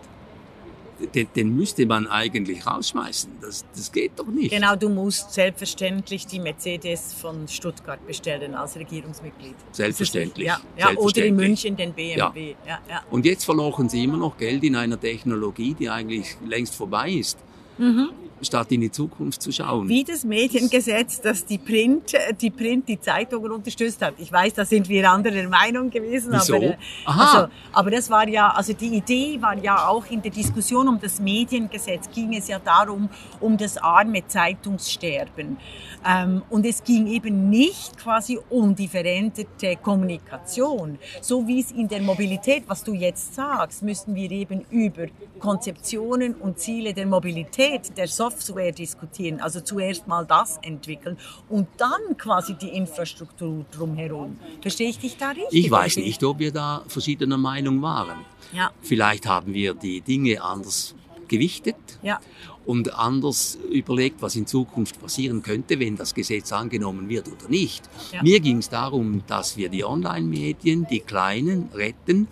[1.06, 3.30] den, den, müsste man eigentlich rausschmeißen.
[3.40, 4.52] Das, das geht doch nicht.
[4.52, 9.54] Genau, du musst selbstverständlich die Mercedes von Stuttgart bestellen als Regierungsmitglied.
[9.72, 10.46] Selbstverständlich.
[10.46, 11.24] Ja, ja selbstverständlich.
[11.24, 12.54] oder in München den BMW.
[12.66, 12.80] Ja.
[12.88, 17.10] Ja, Und jetzt verlochen sie immer noch Geld in einer Technologie, die eigentlich längst vorbei
[17.10, 17.38] ist.
[17.78, 18.10] Mhm
[18.44, 19.88] statt in die Zukunft zu schauen.
[19.88, 24.14] Wie das Mediengesetz, das die Print, die Print, die Zeitungen unterstützt hat.
[24.18, 26.32] Ich weiß, da sind wir anderer Meinung gewesen.
[26.32, 26.56] Wieso?
[26.56, 27.24] Aber, äh, Aha.
[27.24, 31.00] Also, aber das war ja, also die Idee war ja auch in der Diskussion um
[31.00, 33.08] das Mediengesetz ging es ja darum,
[33.40, 35.58] um das arme Zeitungssterben.
[36.06, 40.98] Ähm, und es ging eben nicht quasi um die veränderte Kommunikation.
[41.20, 45.06] So wie es in der Mobilität, was du jetzt sagst, müssen wir eben über
[45.38, 48.33] Konzeptionen und Ziele der Mobilität, der Software
[48.72, 49.40] diskutieren.
[49.40, 51.16] Also zuerst mal das entwickeln
[51.48, 54.38] und dann quasi die Infrastruktur drumherum.
[54.60, 55.64] Verstehe ich dich da richtig?
[55.64, 58.18] Ich weiß nicht, ob wir da verschiedener Meinung waren.
[58.52, 58.70] Ja.
[58.82, 60.94] Vielleicht haben wir die Dinge anders
[61.28, 61.76] gewichtet.
[62.02, 62.20] Ja
[62.66, 67.88] und anders überlegt, was in Zukunft passieren könnte, wenn das Gesetz angenommen wird oder nicht.
[68.12, 68.22] Ja.
[68.22, 72.28] Mir ging es darum, dass wir die Online-Medien, die Kleinen, retten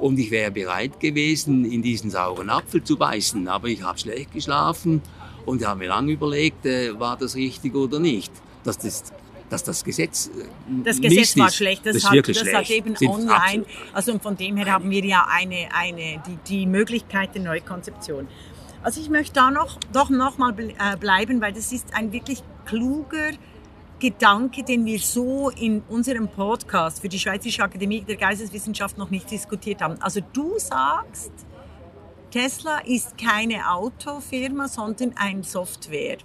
[0.00, 4.32] und ich wäre bereit gewesen, in diesen sauren Apfel zu beißen, aber ich habe schlecht
[4.32, 5.00] geschlafen
[5.46, 8.32] und habe mir lange überlegt, äh, war das richtig oder nicht.
[8.64, 9.12] Dass das
[9.52, 10.46] dass das Gesetz äh,
[10.82, 11.84] Das Gesetz war schlecht.
[11.84, 12.56] Das, das, hat, das schlecht.
[12.56, 13.66] hat eben Sind online.
[13.92, 18.28] Also von dem her haben wir ja eine, eine, die, die Möglichkeit der Neukonzeption.
[18.82, 22.42] Also ich möchte da noch, doch noch mal äh, bleiben, weil das ist ein wirklich
[22.64, 23.32] kluger
[24.00, 29.30] Gedanke, den wir so in unserem Podcast für die Schweizerische Akademie der Geisteswissenschaft noch nicht
[29.30, 30.00] diskutiert haben.
[30.00, 31.30] Also du sagst,
[32.32, 36.16] Tesla ist keine Autofirma, sondern ein Software.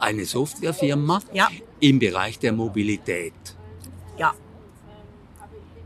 [0.00, 1.48] Eine Softwarefirma ja.
[1.78, 3.32] im Bereich der Mobilität.
[4.18, 4.34] Ja.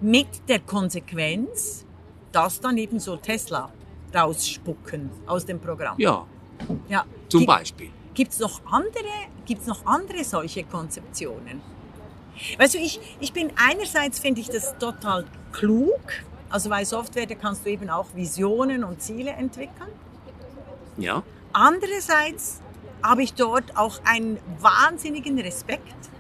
[0.01, 1.85] Mit der Konsequenz,
[2.33, 3.71] dass dann eben so Tesla
[4.15, 5.97] rausspucken aus dem Programm.
[5.99, 6.27] Ja.
[6.89, 7.05] ja.
[7.29, 7.91] Zum Gibt, Beispiel.
[8.15, 11.61] Gibt es noch andere, gibt's noch andere solche Konzeptionen?
[12.57, 16.01] Weißt du, ich, ich bin einerseits finde ich das total klug,
[16.51, 19.91] Also bei Software, da kannst du eben auch Visionen und Ziele entwickeln.
[20.97, 21.23] Ja.
[21.53, 22.61] Andererseits
[23.03, 26.11] habe ich dort auch einen wahnsinnigen Respekt,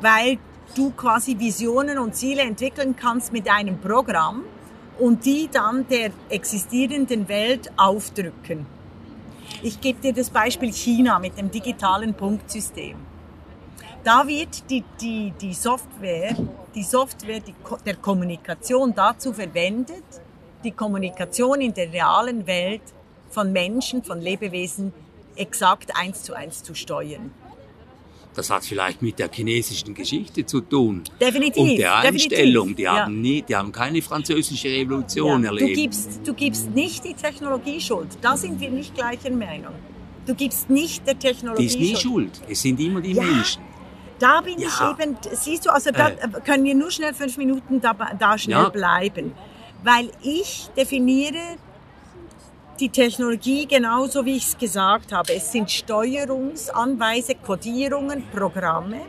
[0.00, 0.38] weil
[0.74, 4.44] du quasi Visionen und Ziele entwickeln kannst mit einem Programm
[4.98, 8.66] und die dann der existierenden Welt aufdrücken.
[9.62, 12.96] Ich gebe dir das Beispiel China mit dem digitalen Punktsystem.
[14.04, 16.36] Da wird die, die, die Software,
[16.74, 17.54] die Software die,
[17.86, 20.04] der Kommunikation dazu verwendet,
[20.62, 22.82] die Kommunikation in der realen Welt
[23.30, 24.92] von Menschen, von Lebewesen
[25.36, 27.32] exakt eins zu eins zu steuern.
[28.34, 31.04] Das hat vielleicht mit der chinesischen Geschichte zu tun.
[31.20, 31.62] Definitiv.
[31.62, 32.74] Und der Einstellung.
[32.74, 35.50] Die, haben nie, die haben keine französische Revolution ja.
[35.50, 35.70] erlebt.
[35.70, 38.08] Du gibst, du gibst nicht die Technologie schuld.
[38.20, 39.74] Da sind wir nicht gleicher Meinung.
[40.26, 41.80] Du gibst nicht der Technologie Schuld.
[41.80, 42.42] Die ist nie schuld.
[42.48, 43.22] Es sind immer die ja.
[43.22, 43.62] Menschen.
[44.18, 44.68] Da bin ja.
[44.68, 46.16] ich eben, siehst du, also da äh.
[46.44, 49.34] können wir nur schnell fünf Minuten da, da schnell bleiben.
[49.82, 51.56] Weil ich definiere
[52.80, 55.34] die Technologie genauso, wie ich es gesagt habe.
[55.34, 59.02] Es sind Steuerungsanweise, Codierungen, Programme.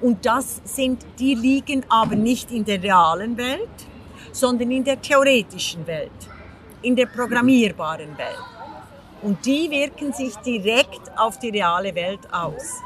[0.00, 3.68] Und das sind, die liegen aber nicht in der realen Welt,
[4.32, 6.10] sondern in der theoretischen Welt,
[6.82, 8.44] in der programmierbaren Welt.
[9.22, 12.76] Und die wirken sich direkt auf die reale Welt aus.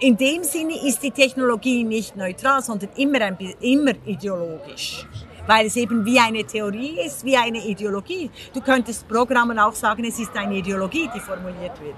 [0.00, 5.06] In dem Sinne ist die Technologie nicht neutral, sondern immer, ein, immer ideologisch
[5.46, 8.30] weil es eben wie eine Theorie ist, wie eine Ideologie.
[8.52, 11.94] Du könntest Programmen auch sagen, es ist eine Ideologie, die formuliert wird.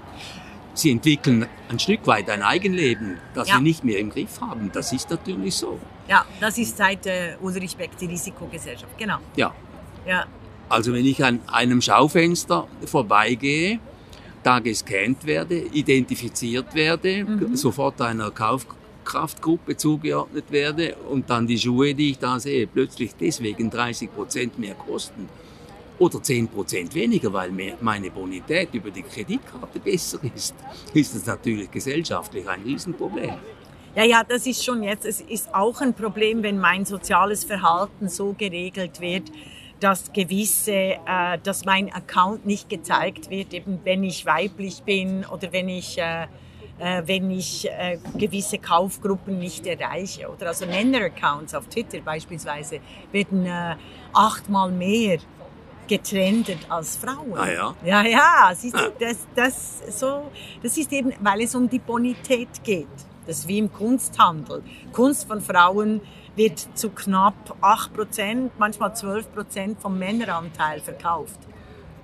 [0.73, 3.55] Sie entwickeln ein Stück weit ein Eigenleben, das ja.
[3.55, 4.69] sie nicht mehr im Griff haben.
[4.71, 5.79] Das ist natürlich so.
[6.07, 9.17] Ja, das ist seit äh, Ulrich Beck die Risikogesellschaft, genau.
[9.35, 9.53] Ja.
[10.05, 10.25] ja.
[10.69, 13.79] Also wenn ich an einem Schaufenster vorbeigehe,
[14.47, 17.55] da gescannt werde, identifiziert werde, mhm.
[17.55, 18.65] sofort einer Kauf
[19.03, 24.59] Kraftgruppe zugeordnet werde und dann die Schuhe, die ich da sehe, plötzlich deswegen 30 Prozent
[24.59, 25.29] mehr kosten
[25.97, 30.55] oder 10 Prozent weniger, weil meine Bonität über die Kreditkarte besser ist,
[30.93, 33.35] ist das natürlich gesellschaftlich ein Riesenproblem.
[33.95, 38.09] Ja, ja, das ist schon jetzt, es ist auch ein Problem, wenn mein soziales Verhalten
[38.09, 39.31] so geregelt wird,
[39.79, 45.51] dass gewisse, äh, dass mein Account nicht gezeigt wird, eben wenn ich weiblich bin oder
[45.51, 46.27] wenn ich äh,
[46.79, 50.29] äh, wenn ich äh, gewisse Kaufgruppen nicht erreiche.
[50.29, 52.79] Oder also Männer-Accounts auf Twitter beispielsweise
[53.11, 53.75] werden äh,
[54.13, 55.17] achtmal mehr
[55.87, 57.35] getrendet als Frauen.
[57.35, 57.75] Ah ja?
[57.83, 58.91] Ja, ja, siehst du, ah.
[58.99, 60.29] das, das, so,
[60.61, 62.87] das ist eben, weil es um die Bonität geht.
[63.25, 64.63] Das ist wie im Kunsthandel.
[64.93, 66.01] Kunst von Frauen
[66.37, 71.39] wird zu knapp 8%, manchmal 12% vom Männeranteil verkauft.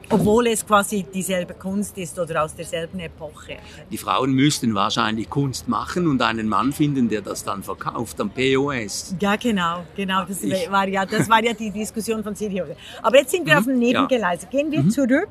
[0.10, 3.58] Obwohl es quasi dieselbe Kunst ist oder aus derselben Epoche.
[3.89, 8.30] Die Frauen müssten wahrscheinlich Kunst machen und einen Mann finden, der das dann verkauft am
[8.30, 9.15] POS.
[9.19, 10.26] Ja, genau, genau.
[10.26, 12.65] Das, ich, war, ja, das war ja die Diskussion von Silvio.
[13.02, 14.48] Aber jetzt sind wir mhm, auf dem Nebengeleise.
[14.48, 14.89] Gehen wir mhm.
[14.89, 15.30] zurück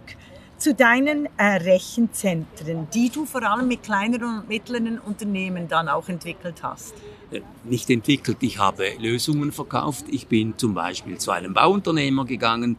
[0.56, 6.08] zu deinen äh, Rechenzentren, die du vor allem mit kleineren und mittleren Unternehmen dann auch
[6.08, 6.94] entwickelt hast.
[7.32, 10.04] Äh, nicht entwickelt, ich habe Lösungen verkauft.
[10.10, 12.76] Ich bin zum Beispiel zu einem Bauunternehmer gegangen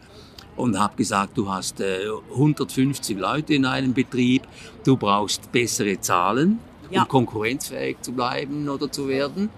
[0.55, 4.43] und habe gesagt, du hast äh, 150 Leute in einem Betrieb,
[4.83, 6.59] du brauchst bessere Zahlen,
[6.91, 7.01] ja.
[7.01, 9.49] um konkurrenzfähig zu bleiben oder zu werden.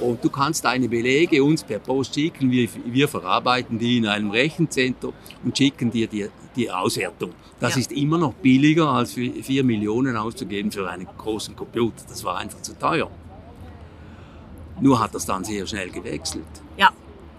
[0.00, 4.30] Und du kannst deine Belege uns per Post schicken, wir, wir verarbeiten die in einem
[4.30, 7.30] Rechenzentrum und schicken dir die, die Auswertung.
[7.60, 7.80] Das ja.
[7.80, 12.04] ist immer noch billiger, als für 4 Millionen auszugeben für einen großen Computer.
[12.08, 13.08] Das war einfach zu teuer.
[14.80, 16.44] Nur hat das dann sehr schnell gewechselt.
[16.76, 16.90] Ja,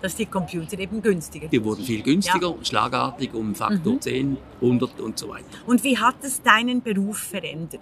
[0.02, 2.66] dass die Computer eben günstiger Die wurden viel günstiger, ja.
[2.66, 4.02] schlagartig um Faktor mhm.
[4.02, 5.46] 10, 100 und so weiter.
[5.66, 7.82] Und wie hat es deinen Beruf verändert?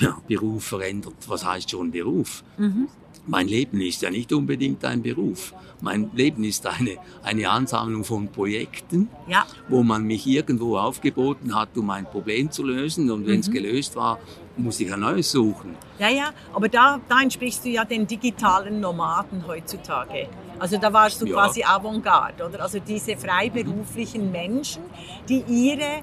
[0.00, 1.14] Ja, Beruf verändert.
[1.26, 2.44] Was heißt schon Beruf?
[2.58, 2.88] Mhm.
[3.26, 5.52] Mein Leben ist ja nicht unbedingt ein Beruf.
[5.80, 9.44] Mein Leben ist eine, eine Ansammlung von Projekten, ja.
[9.68, 13.10] wo man mich irgendwo aufgeboten hat, um ein Problem zu lösen.
[13.10, 13.52] Und wenn es mhm.
[13.52, 14.18] gelöst war,
[14.56, 15.74] muss ich ein neues suchen.
[15.98, 20.28] Ja, ja, aber da, da entsprichst du ja den digitalen Nomaden heutzutage.
[20.58, 21.34] Also da warst du ja.
[21.34, 22.62] quasi Avantgarde, oder?
[22.62, 24.82] Also diese freiberuflichen Menschen,
[25.28, 26.02] die ihre,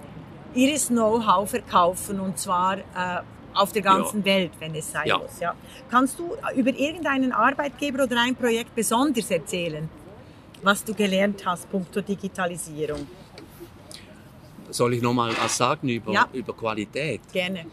[0.53, 3.21] ihres Know-how verkaufen und zwar äh,
[3.53, 4.25] auf der ganzen ja.
[4.25, 5.17] Welt, wenn es sein ja.
[5.17, 5.39] muss.
[5.39, 5.55] Ja.
[5.89, 9.89] Kannst du über irgendeinen Arbeitgeber oder ein Projekt besonders erzählen,
[10.61, 13.07] was du gelernt hast, punkto Digitalisierung?
[14.69, 16.27] Soll ich nochmal was sagen über, ja.
[16.33, 17.21] über Qualität?
[17.31, 17.65] Gerne.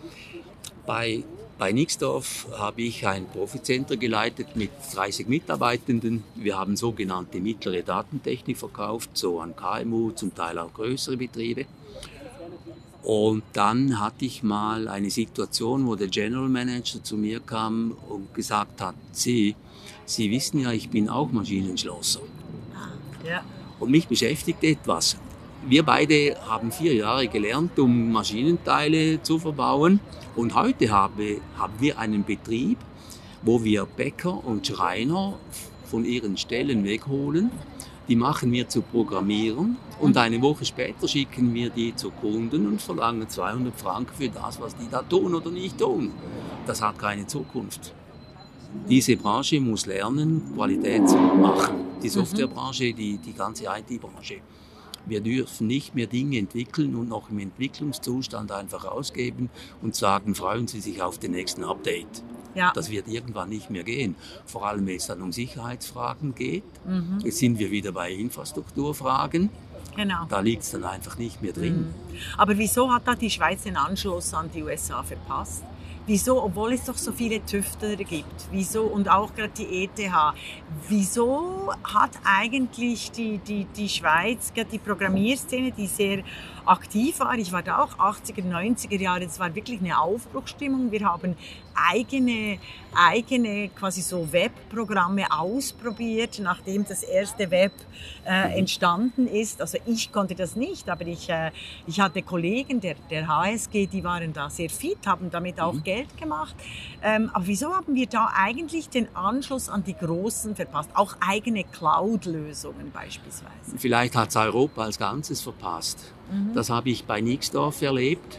[0.87, 1.23] Bei,
[1.59, 6.25] bei Nixdorf habe ich ein Proficenter geleitet mit 30 Mitarbeitenden.
[6.35, 11.67] Wir haben sogenannte mittlere Datentechnik verkauft, so an KMU, zum Teil auch größere Betriebe.
[13.03, 18.35] Und dann hatte ich mal eine Situation, wo der General Manager zu mir kam und
[18.35, 19.57] gesagt hat, Sie,
[20.05, 22.21] Sie wissen ja, ich bin auch Maschinenschlosser.
[23.27, 23.43] Ja.
[23.79, 25.17] Und mich beschäftigt etwas.
[25.67, 30.01] Wir beide haben vier Jahre gelernt, um Maschinenteile zu verbauen.
[30.37, 32.79] Und heute habe, haben wir einen Betrieb,
[33.43, 35.39] wo wir Bäcker und Schreiner
[35.85, 37.51] von ihren Stellen wegholen.
[38.11, 42.83] Die machen wir zu Programmieren und eine Woche später schicken wir die zu Kunden und
[42.83, 46.11] verlangen 200 Franken für das, was die da tun oder nicht tun.
[46.67, 47.95] Das hat keine Zukunft.
[48.89, 51.77] Diese Branche muss lernen, Qualität zu machen.
[52.03, 52.13] Die mhm.
[52.13, 54.41] Softwarebranche, die, die ganze IT-Branche.
[55.07, 59.51] Wir dürfen nicht mehr Dinge entwickeln und noch im Entwicklungszustand einfach ausgeben
[59.83, 62.25] und sagen, freuen Sie sich auf den nächsten Update.
[62.55, 62.73] Ja.
[62.75, 64.17] Das wird irgendwann nicht mehr gehen.
[64.47, 66.65] Vor allem, wenn es dann um Sicherheitsfragen geht.
[66.87, 67.21] Mhm.
[67.23, 69.51] Jetzt sind wir wieder bei Infrastrukturfragen.
[69.97, 70.25] Genau.
[70.29, 71.79] Da liegt es dann einfach nicht mehr drin.
[71.79, 71.95] Mhm.
[72.37, 75.65] Aber wieso hat da die Schweiz den Anschluss an die USA verpasst?
[76.07, 80.13] Wieso, obwohl es doch so viele Tüftler gibt, wieso und auch gerade die ETH,
[80.89, 86.25] wieso hat eigentlich die, die, die Schweiz, gerade die Programmierszene, die sehr
[86.71, 87.37] aktiv war.
[87.37, 89.25] Ich war da auch 80er, 90er Jahre.
[89.25, 90.93] Es war wirklich eine Aufbruchstimmung.
[90.93, 91.37] Wir haben
[91.75, 92.59] eigene,
[92.95, 97.73] eigene quasi so Webprogramme ausprobiert, nachdem das erste Web
[98.25, 99.61] äh, entstanden ist.
[99.61, 101.51] Also ich konnte das nicht, aber ich, äh,
[101.87, 105.83] ich hatte Kollegen der, der HSG, die waren da sehr fit, haben damit auch mhm.
[105.83, 106.55] Geld gemacht.
[107.03, 110.91] Ähm, aber wieso haben wir da eigentlich den Anschluss an die Großen verpasst?
[110.95, 113.77] Auch eigene Cloud-Lösungen beispielsweise.
[113.77, 116.13] Vielleicht hat es Europa als Ganzes verpasst.
[116.31, 116.55] Mhm.
[116.55, 118.39] Das habe ich bei Nixdorf erlebt.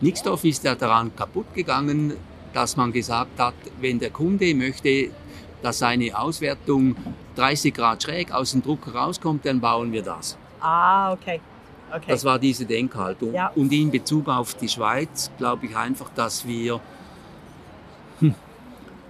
[0.00, 2.14] Nixdorf ist ja daran kaputt gegangen,
[2.52, 5.10] dass man gesagt hat, wenn der Kunde möchte,
[5.62, 6.96] dass seine Auswertung
[7.36, 10.36] 30 Grad schräg aus dem Drucker rauskommt, dann bauen wir das.
[10.60, 11.40] Ah, okay.
[11.90, 12.04] okay.
[12.08, 13.32] Das war diese Denkhaltung.
[13.32, 13.52] Ja.
[13.54, 16.80] Und in Bezug auf die Schweiz glaube ich einfach, dass wir
[18.20, 18.34] hm,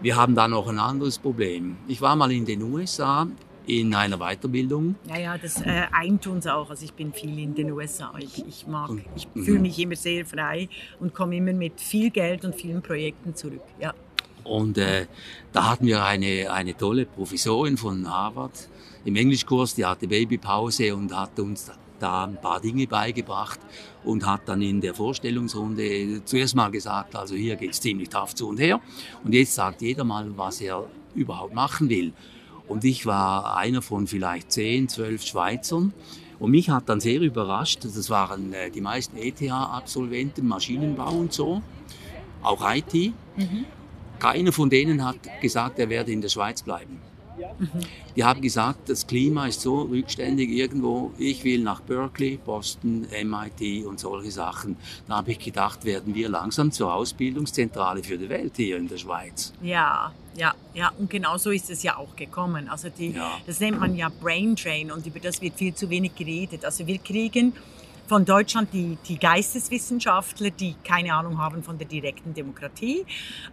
[0.02, 1.76] wir haben da noch ein anderes Problem.
[1.87, 3.26] Ich war mal in den USA
[3.66, 4.96] in einer Weiterbildung.
[5.09, 6.68] Ja, ja, das äh, eint uns auch.
[6.70, 8.12] Also ich bin viel in den USA.
[8.18, 10.68] Ich, ich mag, ich fühle mich immer sehr frei
[11.01, 13.62] und komme immer mit viel Geld und vielen Projekten zurück.
[13.81, 13.94] Ja.
[14.44, 15.07] Und äh,
[15.53, 18.68] da hatten wir eine, eine tolle Professorin von Harvard
[19.05, 23.61] im Englischkurs, die hatte Babypause und hat uns da ein paar Dinge beigebracht
[24.05, 28.48] und hat dann in der Vorstellungsrunde zuerst mal gesagt, also hier geht's ziemlich tough zu
[28.48, 28.81] und her.
[29.22, 32.12] Und jetzt sagt jeder mal, was er überhaupt machen will.
[32.68, 35.92] Und ich war einer von vielleicht zehn, zwölf Schweizern.
[36.38, 41.62] Und mich hat dann sehr überrascht, das waren äh, die meisten ETH-Absolventen, Maschinenbau und so,
[42.42, 43.12] auch IT.
[43.37, 43.64] Mhm.
[44.18, 47.01] Keiner von denen hat gesagt, er werde in der Schweiz bleiben.
[47.59, 47.68] Mhm.
[48.16, 51.12] Die haben gesagt, das Klima ist so rückständig irgendwo.
[51.18, 54.77] Ich will nach Berkeley, Boston, MIT und solche Sachen.
[55.09, 58.98] Da habe ich gedacht, werden wir langsam zur Ausbildungszentrale für die Welt hier in der
[58.98, 59.53] Schweiz.
[59.62, 60.92] Ja, ja, ja.
[60.99, 62.68] Und genau so ist es ja auch gekommen.
[62.68, 63.38] Also die, ja.
[63.47, 66.64] das nennt man ja Brain Drain und über das wird viel zu wenig geredet.
[66.64, 67.53] Also wir kriegen
[68.12, 73.01] von Deutschland die, die Geisteswissenschaftler, die keine Ahnung haben von der direkten Demokratie.
[73.01, 73.05] Äh,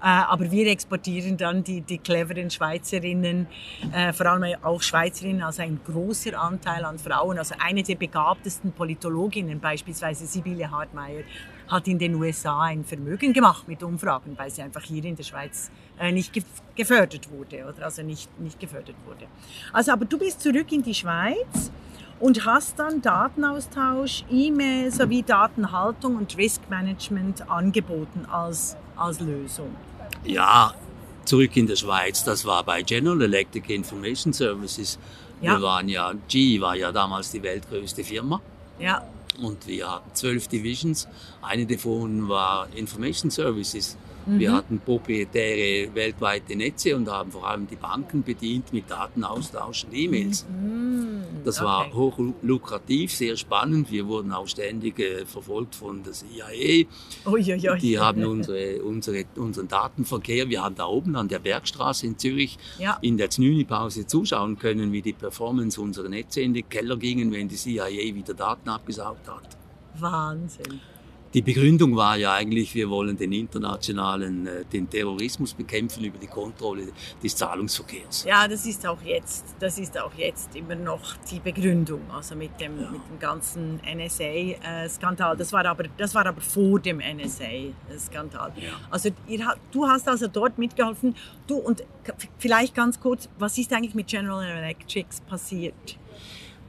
[0.02, 3.48] aber wir exportieren dann die, die cleveren Schweizerinnen,
[3.94, 7.38] äh, vor allem auch Schweizerinnen, also ein großer Anteil an Frauen.
[7.38, 11.24] Also eine der begabtesten Politologinnen, beispielsweise Sibylle Hartmeier,
[11.70, 15.24] hat in den USA ein Vermögen gemacht mit Umfragen, weil sie einfach hier in der
[15.24, 16.32] Schweiz äh, nicht
[16.76, 19.28] gefördert wurde oder also nicht, nicht gefördert wurde.
[19.74, 21.72] Also aber du bist zurück in die Schweiz
[22.20, 29.76] und hast dann Datenaustausch, E-Mail sowie Datenhaltung und Risk Management angeboten als, als Lösung.
[30.24, 30.74] Ja,
[31.26, 34.98] zurück in der Schweiz, das war bei General Electric Information Services.
[35.42, 35.56] Ja.
[35.56, 38.42] Wir waren ja, GE war ja damals die weltgrößte Firma.
[38.80, 39.06] Ja.
[39.42, 41.08] Und wir hatten zwölf Divisions.
[41.42, 43.98] Eine davon war Information Services.
[44.30, 44.40] Mhm.
[44.40, 49.94] Wir hatten proprietäre weltweite Netze und haben vor allem die Banken bedient mit Datenaustausch und
[49.94, 50.46] E-Mails.
[50.50, 51.24] Mhm.
[51.44, 51.66] Das okay.
[51.66, 53.92] war hochlukrativ, sehr spannend.
[53.92, 56.86] Wir wurden auch ständig äh, verfolgt von der CIA.
[57.26, 57.80] Uiuiui.
[57.80, 62.58] Die haben unsere, unsere, unseren Datenverkehr, wir haben da oben an der Bergstraße in Zürich
[62.78, 62.98] ja.
[63.02, 67.48] in der Znüni-Pause zuschauen können, wie die Performance unserer Netze in den Keller gingen, wenn
[67.48, 69.58] die CIA wieder Daten abgesaugt hat.
[69.98, 70.82] Wahnsinn.
[71.34, 76.28] Die Begründung war ja eigentlich, wir wollen den internationalen, äh, den Terrorismus bekämpfen über die
[76.28, 76.88] Kontrolle
[77.24, 78.24] des Zahlungsverkehrs.
[78.24, 82.60] Ja, das ist auch jetzt, das ist auch jetzt immer noch die Begründung, also mit
[82.60, 82.90] dem, ja.
[82.90, 85.38] mit dem ganzen NSA-Skandal.
[85.38, 88.52] Das war aber, das war aber vor dem NSA-Skandal.
[88.56, 88.72] Ja.
[88.90, 91.16] Also ihr, du hast also dort mitgeholfen.
[91.46, 91.84] Du und
[92.40, 96.00] vielleicht ganz kurz, was ist eigentlich mit General Electric passiert?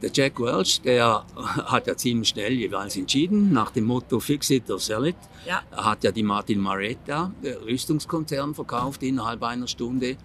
[0.03, 4.71] Der Jack Welch, der hat ja ziemlich schnell jeweils entschieden, nach dem Motto Fix it
[4.71, 5.17] or sell it.
[5.47, 5.63] Ja.
[5.71, 7.33] Er hat ja die Martin Marietta
[7.67, 10.17] Rüstungskonzern verkauft innerhalb einer Stunde.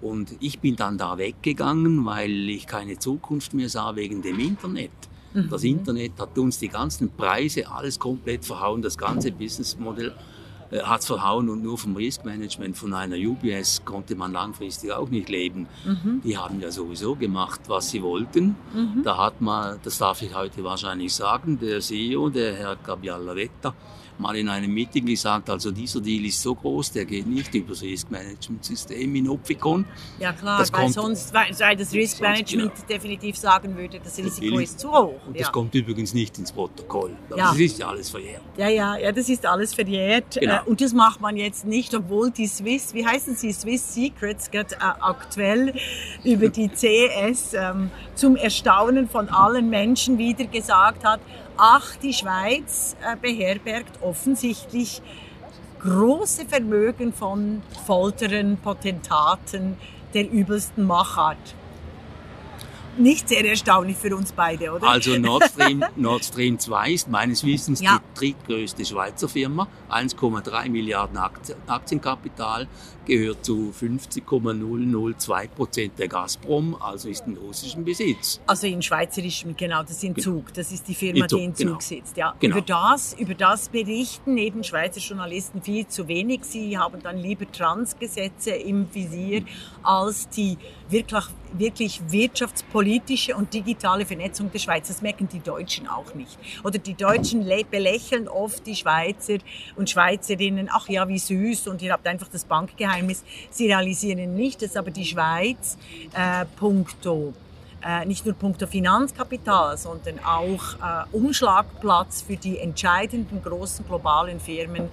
[0.00, 4.90] Und ich bin dann da weggegangen, weil ich keine Zukunft mehr sah wegen dem Internet.
[5.32, 5.48] Mhm.
[5.48, 10.33] Das Internet hat uns die ganzen Preise, alles komplett verhauen, das ganze Businessmodell äh,
[10.82, 15.28] hat es verhauen und nur vom Riskmanagement von einer UBS konnte man langfristig auch nicht
[15.28, 15.66] leben.
[15.84, 16.22] Mhm.
[16.24, 18.56] Die haben ja sowieso gemacht, was sie wollten.
[18.74, 19.02] Mhm.
[19.04, 23.74] Da hat man, das darf ich heute wahrscheinlich sagen, der CEO, der Herr Gabriella Vetta,
[24.18, 27.70] mal in einem Meeting gesagt, also dieser Deal ist so groß, der geht nicht über
[27.70, 29.84] das Risk Management System in Opficon.
[30.18, 32.86] Ja klar, das weil kommt, sonst, weil das Risk Management genau.
[32.88, 35.20] definitiv sagen würde, das Risiko ist zu hoch.
[35.26, 37.10] Und das kommt übrigens nicht ins Protokoll.
[37.30, 37.48] Ja.
[37.48, 38.42] Das ist ja alles verjährt.
[38.56, 40.38] Ja, ja, ja, das ist alles verjährt.
[40.40, 40.56] Genau.
[40.56, 44.50] Äh, und das macht man jetzt nicht, obwohl die Swiss, wie heißen sie, Swiss Secrets,
[44.50, 45.74] gerade äh, aktuell
[46.24, 51.20] über die CS ähm, zum Erstaunen von allen Menschen wieder gesagt hat,
[51.56, 55.02] ach, die Schweiz äh, beherbergt offensichtlich
[55.80, 59.76] große Vermögen von Folteren, Potentaten
[60.14, 61.54] der übelsten Machart
[62.96, 64.88] nicht sehr erstaunlich für uns beide, oder?
[64.88, 67.98] Also Nord Stream, Nord Stream 2 ist meines Wissens ja.
[67.98, 69.66] die drittgrößte Schweizer Firma.
[69.94, 71.18] 1,3 Milliarden
[71.66, 72.66] Aktienkapital,
[73.04, 78.40] gehört zu 50,002 Prozent der Gazprom, also ist in russischem Besitz.
[78.46, 80.24] Also in schweizerischem, genau, das ist in genau.
[80.24, 80.54] Zug.
[80.54, 81.80] Das ist die Firma, Zug, die in Zug genau.
[81.80, 82.16] sitzt.
[82.16, 82.34] Ja.
[82.40, 82.56] Genau.
[82.56, 86.40] Über, das, über das berichten eben Schweizer Journalisten viel zu wenig.
[86.44, 89.44] Sie haben dann lieber Transgesetze im Visier
[89.82, 90.56] als die
[90.88, 94.88] wirklich, wirklich wirtschaftspolitische und digitale Vernetzung der Schweiz.
[94.88, 96.38] Das merken die Deutschen auch nicht.
[96.62, 99.38] Oder die Deutschen belächeln oft die Schweizer
[99.76, 103.24] und Schweizerinnen, ach ja, wie süß und ihr habt einfach das Bankgeheimnis.
[103.50, 105.76] Sie realisieren nicht, dass aber die Schweiz
[106.14, 107.34] äh, punkto
[107.84, 114.88] äh, nicht nur punkto Finanzkapital, sondern auch äh, Umschlagplatz für die entscheidenden großen globalen Firmen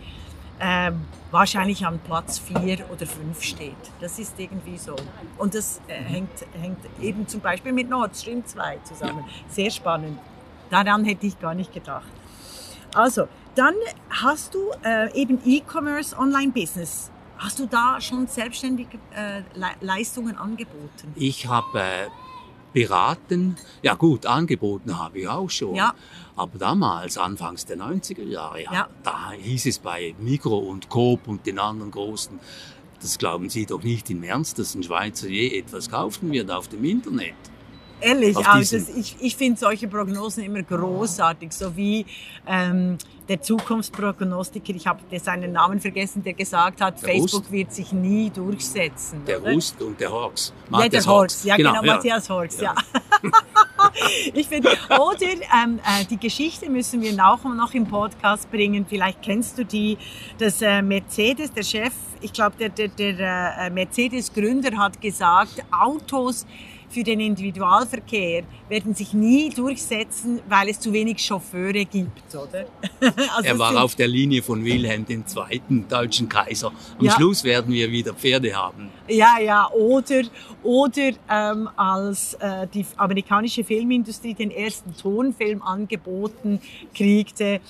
[0.59, 0.91] äh,
[1.31, 3.75] wahrscheinlich an Platz vier oder fünf steht.
[3.99, 4.95] Das ist irgendwie so.
[5.37, 9.23] Und das äh, hängt, hängt eben zum Beispiel mit Nord Stream 2 zusammen.
[9.47, 10.19] Sehr spannend.
[10.69, 12.11] Daran hätte ich gar nicht gedacht.
[12.93, 13.75] Also, dann
[14.09, 17.11] hast du äh, eben E-Commerce, Online-Business.
[17.37, 19.41] Hast du da schon selbstständige äh,
[19.81, 21.11] Leistungen angeboten?
[21.15, 22.07] Ich habe äh,
[22.73, 23.57] beraten.
[23.81, 25.75] Ja gut, angeboten habe ich auch schon.
[25.75, 25.93] Ja.
[26.35, 31.45] Aber damals, anfangs der 90er Jahre, ja, da hieß es bei Migro und Coop und
[31.45, 32.39] den anderen großen,
[33.01, 36.67] das glauben Sie doch nicht im Ernst, dass ein Schweizer je etwas kaufen wird auf
[36.67, 37.33] dem Internet.
[38.01, 42.05] Ehrlich, also das, ich, ich finde solche Prognosen immer großartig, so wie
[42.47, 42.97] ähm,
[43.29, 47.51] der Zukunftsprognostiker, ich habe seinen Namen vergessen, der gesagt hat, der Facebook Rust.
[47.51, 49.23] wird sich nie durchsetzen.
[49.25, 49.53] Der oder?
[49.53, 50.51] Rust und der Horx.
[50.71, 51.93] Ja, der Horx, ja genau, genau ja.
[51.95, 52.75] Matthias Horx, ja.
[53.23, 53.31] ja.
[54.33, 55.31] ich finde, oder
[55.63, 59.97] ähm, äh, die Geschichte müssen wir auch noch im Podcast bringen, vielleicht kennst du die,
[60.37, 66.45] dass äh, Mercedes, der Chef, ich glaube, der, der, der äh, Mercedes-Gründer hat gesagt, Autos
[66.91, 72.65] für den Individualverkehr werden sich nie durchsetzen, weil es zu wenig Chauffeure gibt, oder?
[73.35, 75.25] also er war auf der Linie von Wilhelm II.,
[75.89, 76.71] deutschen Kaiser.
[76.99, 77.13] Am ja.
[77.13, 78.89] Schluss werden wir wieder Pferde haben.
[79.07, 80.23] Ja, ja, oder,
[80.63, 86.59] oder ähm, als äh, die amerikanische Filmindustrie den ersten Tonfilm angeboten
[86.93, 87.61] kriegte,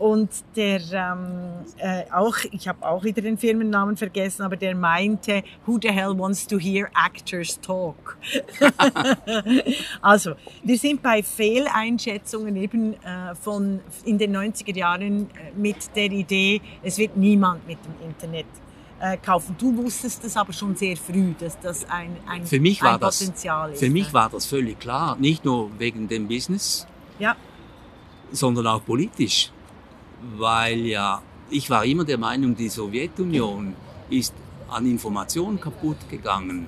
[0.00, 5.42] und der ähm, äh, auch, ich habe auch wieder den Firmennamen vergessen, aber der meinte,
[5.66, 8.16] who the hell wants to hear actors talk?
[10.00, 16.10] also, wir sind bei Fehleinschätzungen eben äh, von in den 90er Jahren äh, mit der
[16.10, 18.46] Idee, es wird niemand mit dem Internet
[19.00, 19.54] äh, kaufen.
[19.58, 22.98] Du wusstest das aber schon sehr früh, dass das ein, ein, für mich ein war
[22.98, 23.86] Potenzial das, ist.
[23.86, 24.12] Für mich ne?
[24.14, 26.86] war das völlig klar, nicht nur wegen dem Business,
[27.18, 27.36] ja.
[28.32, 29.52] sondern auch politisch
[30.36, 33.74] weil ja, ich war immer der Meinung, die Sowjetunion
[34.08, 34.34] ist
[34.68, 36.66] an Informationen kaputt gegangen.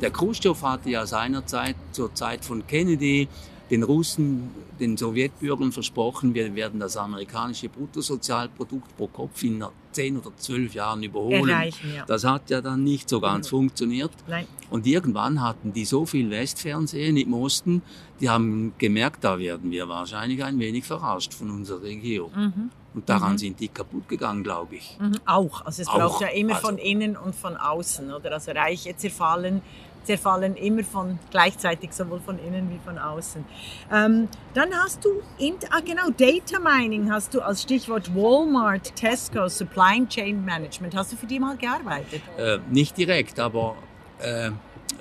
[0.00, 3.28] Der Khrushchev hatte ja seinerzeit, zur Zeit von Kennedy,
[3.70, 10.36] den Russen, den Sowjetbürgern versprochen, wir werden das amerikanische Bruttosozialprodukt pro Kopf in zehn oder
[10.36, 11.48] zwölf Jahren überholen.
[11.48, 12.04] Erreichen, ja.
[12.04, 13.56] Das hat ja dann nicht so ganz mhm.
[13.56, 14.10] funktioniert.
[14.26, 14.46] Nein.
[14.68, 17.82] Und irgendwann hatten die so viel Westfernsehen im Osten,
[18.20, 22.32] die haben gemerkt, da werden wir wahrscheinlich ein wenig verarscht von unserer Regierung.
[22.34, 22.70] Mhm.
[22.94, 23.38] Und daran mhm.
[23.38, 24.98] sind die kaputt gegangen, glaube ich.
[25.00, 25.14] Mhm.
[25.24, 25.64] Auch.
[25.64, 25.98] Also es Auch.
[25.98, 26.68] braucht ja immer also.
[26.68, 28.12] von innen und von außen.
[28.12, 28.32] Oder?
[28.32, 29.62] Also Reiche zerfallen,
[30.04, 33.44] zerfallen immer von gleichzeitig, sowohl von innen wie von außen.
[33.90, 39.48] Ähm, dann hast du, in, ah, genau, Data Mining hast du als Stichwort Walmart, Tesco,
[39.48, 40.94] Supply Chain Management.
[40.94, 42.22] Hast du für die mal gearbeitet?
[42.36, 43.76] Äh, nicht direkt, aber...
[44.18, 44.50] Äh,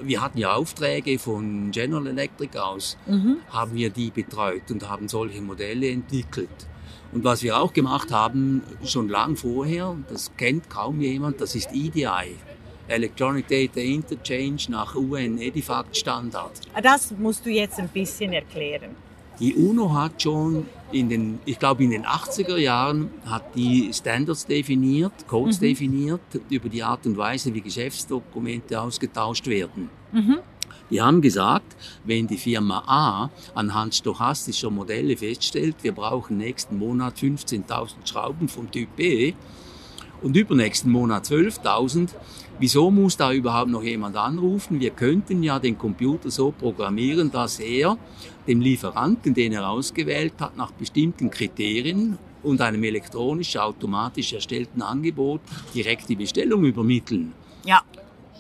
[0.03, 3.37] wir hatten ja Aufträge von General Electric aus, mhm.
[3.49, 6.49] haben wir die betreut und haben solche Modelle entwickelt.
[7.11, 11.71] Und was wir auch gemacht haben, schon lang vorher, das kennt kaum jemand, das ist
[11.73, 12.37] EDI.
[12.87, 16.51] Electronic Data Interchange nach UN-EDIFACT-Standard.
[16.81, 18.95] Das musst du jetzt ein bisschen erklären.
[19.39, 24.45] Die UNO hat schon in den, ich glaube in den 80er Jahren, hat die Standards
[24.45, 25.65] definiert, Codes mhm.
[25.65, 29.89] definiert über die Art und Weise, wie Geschäftsdokumente ausgetauscht werden.
[30.11, 30.39] Mhm.
[30.91, 37.15] Die haben gesagt, wenn die Firma A anhand stochastischer Modelle feststellt, wir brauchen nächsten Monat
[37.17, 39.33] 15.000 Schrauben vom Typ B
[40.21, 42.09] und übernächsten Monat 12.000,
[42.59, 44.81] wieso muss da überhaupt noch jemand anrufen?
[44.81, 47.97] Wir könnten ja den Computer so programmieren, dass er
[48.45, 55.41] dem Lieferanten, den er ausgewählt hat, nach bestimmten Kriterien und einem elektronisch automatisch erstellten Angebot
[55.73, 57.33] direkt die Bestellung übermitteln.
[57.65, 57.81] Ja.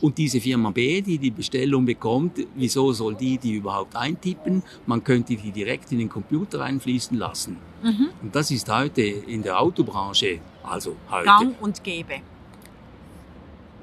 [0.01, 4.63] Und diese Firma B, die die Bestellung bekommt, wieso soll die die überhaupt eintippen?
[4.87, 7.57] Man könnte die direkt in den Computer einfließen lassen.
[7.83, 8.09] Mhm.
[8.21, 11.25] Und das ist heute in der Autobranche, also heute.
[11.25, 12.21] Gang und Gäbe.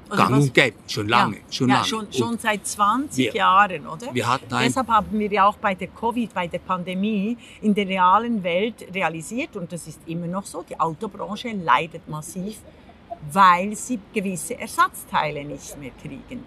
[0.09, 1.37] Also Gang und Gäbe, schon lange.
[1.37, 1.87] Ja, schon, ja, lange.
[1.87, 4.13] schon, schon seit 20 wir, Jahren, oder?
[4.13, 7.87] Wir hatten Deshalb haben wir ja auch bei der Covid, bei der Pandemie in der
[7.87, 12.57] realen Welt realisiert, und das ist immer noch so, die Autobranche leidet massiv,
[13.31, 16.45] weil sie gewisse Ersatzteile nicht mehr kriegen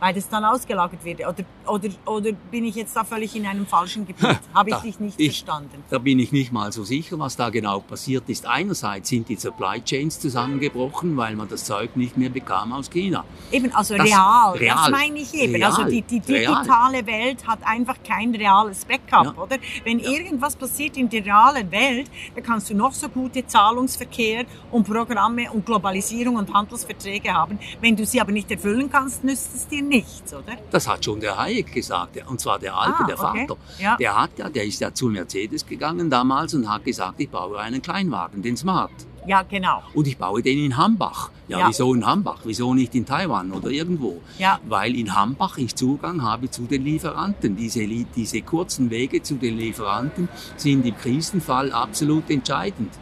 [0.00, 1.20] weil das dann ausgelagert wird.
[1.20, 4.38] Oder, oder, oder bin ich jetzt da völlig in einem falschen Gebiet?
[4.54, 5.82] Habe ich dich nicht ich, verstanden?
[5.90, 8.46] Da bin ich nicht mal so sicher, was da genau passiert ist.
[8.46, 13.24] Einerseits sind die Supply Chains zusammengebrochen, weil man das Zeug nicht mehr bekam aus China.
[13.50, 15.62] Eben, also das, real, real, das meine ich eben.
[15.62, 17.06] Also real, also die, die digitale real.
[17.06, 19.42] Welt hat einfach kein reales Backup, ja.
[19.42, 19.56] oder?
[19.84, 20.10] Wenn ja.
[20.10, 25.50] irgendwas passiert in der realen Welt, dann kannst du noch so gute Zahlungsverkehr und Programme
[25.52, 27.58] und Globalisierung und Handelsverträge haben.
[27.80, 30.56] Wenn du sie aber nicht erfüllen kannst, nützt es dir nichts, oder?
[30.70, 33.46] Das hat schon der Hayek gesagt, und zwar der Alte, ah, der okay.
[33.46, 33.60] Vater.
[33.78, 33.96] Ja.
[33.96, 37.58] Der hat ja, der ist ja zu Mercedes gegangen damals und hat gesagt, ich baue
[37.58, 38.92] einen Kleinwagen, den Smart.
[39.26, 39.82] Ja, genau.
[39.92, 41.30] Und ich baue den in Hambach.
[41.48, 42.40] Ja, ja, wieso in Hambach?
[42.44, 44.20] Wieso nicht in Taiwan oder irgendwo?
[44.38, 44.60] Ja.
[44.68, 47.56] Weil in Hambach ich Zugang habe zu den Lieferanten.
[47.56, 52.92] Diese, diese kurzen Wege zu den Lieferanten sind im Krisenfall absolut entscheidend.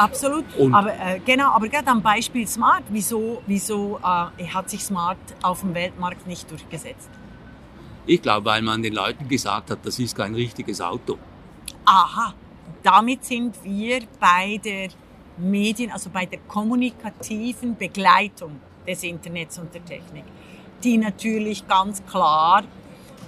[0.00, 0.46] Absolut.
[0.56, 5.18] Und aber äh, genau, aber gerade am Beispiel Smart, wieso, wieso äh, hat sich Smart
[5.42, 7.10] auf dem Weltmarkt nicht durchgesetzt?
[8.06, 11.18] Ich glaube, weil man den Leuten gesagt hat, das ist kein richtiges Auto.
[11.84, 12.32] Aha,
[12.82, 14.88] damit sind wir bei der
[15.36, 20.24] Medien, also bei der kommunikativen Begleitung des Internets und der Technik,
[20.82, 22.62] die natürlich ganz klar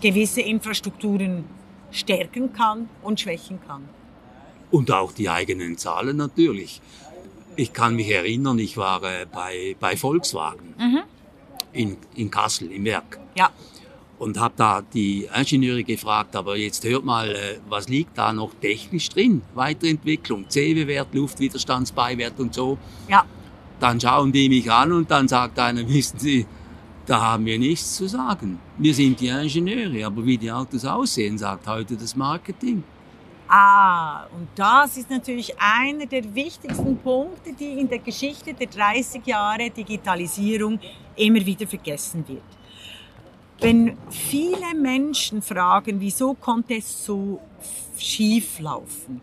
[0.01, 1.45] gewisse Infrastrukturen
[1.91, 3.87] stärken kann und schwächen kann.
[4.73, 6.81] Und auch die eigenen Zahlen natürlich.
[7.57, 11.03] Ich kann mich erinnern, ich war äh, bei, bei Volkswagen mhm.
[11.75, 13.21] in, in Kassel im Werk.
[13.35, 13.51] Ja.
[14.19, 18.55] Und habe da die Ingenieure gefragt, aber jetzt hört mal, äh, was liegt da noch
[18.63, 19.43] technisch drin?
[19.55, 22.79] Weiterentwicklung, CW-Wert, Luftwiderstandsbeiwert und so.
[23.09, 23.27] Ja.
[23.79, 26.47] Dann schauen die mich an und dann sagt einer, wissen Sie,
[27.05, 28.59] da haben wir nichts zu sagen.
[28.79, 32.83] Wir sind die Ingenieure, aber wie die Autos aussehen, sagt heute das Marketing.
[33.55, 39.27] Ah, und das ist natürlich einer der wichtigsten Punkte, die in der Geschichte der 30
[39.27, 40.81] Jahre Digitalisierung
[41.17, 42.41] immer wieder vergessen wird.
[43.61, 47.43] Wenn viele Menschen fragen, wieso konnte es so
[47.99, 49.21] schief laufen,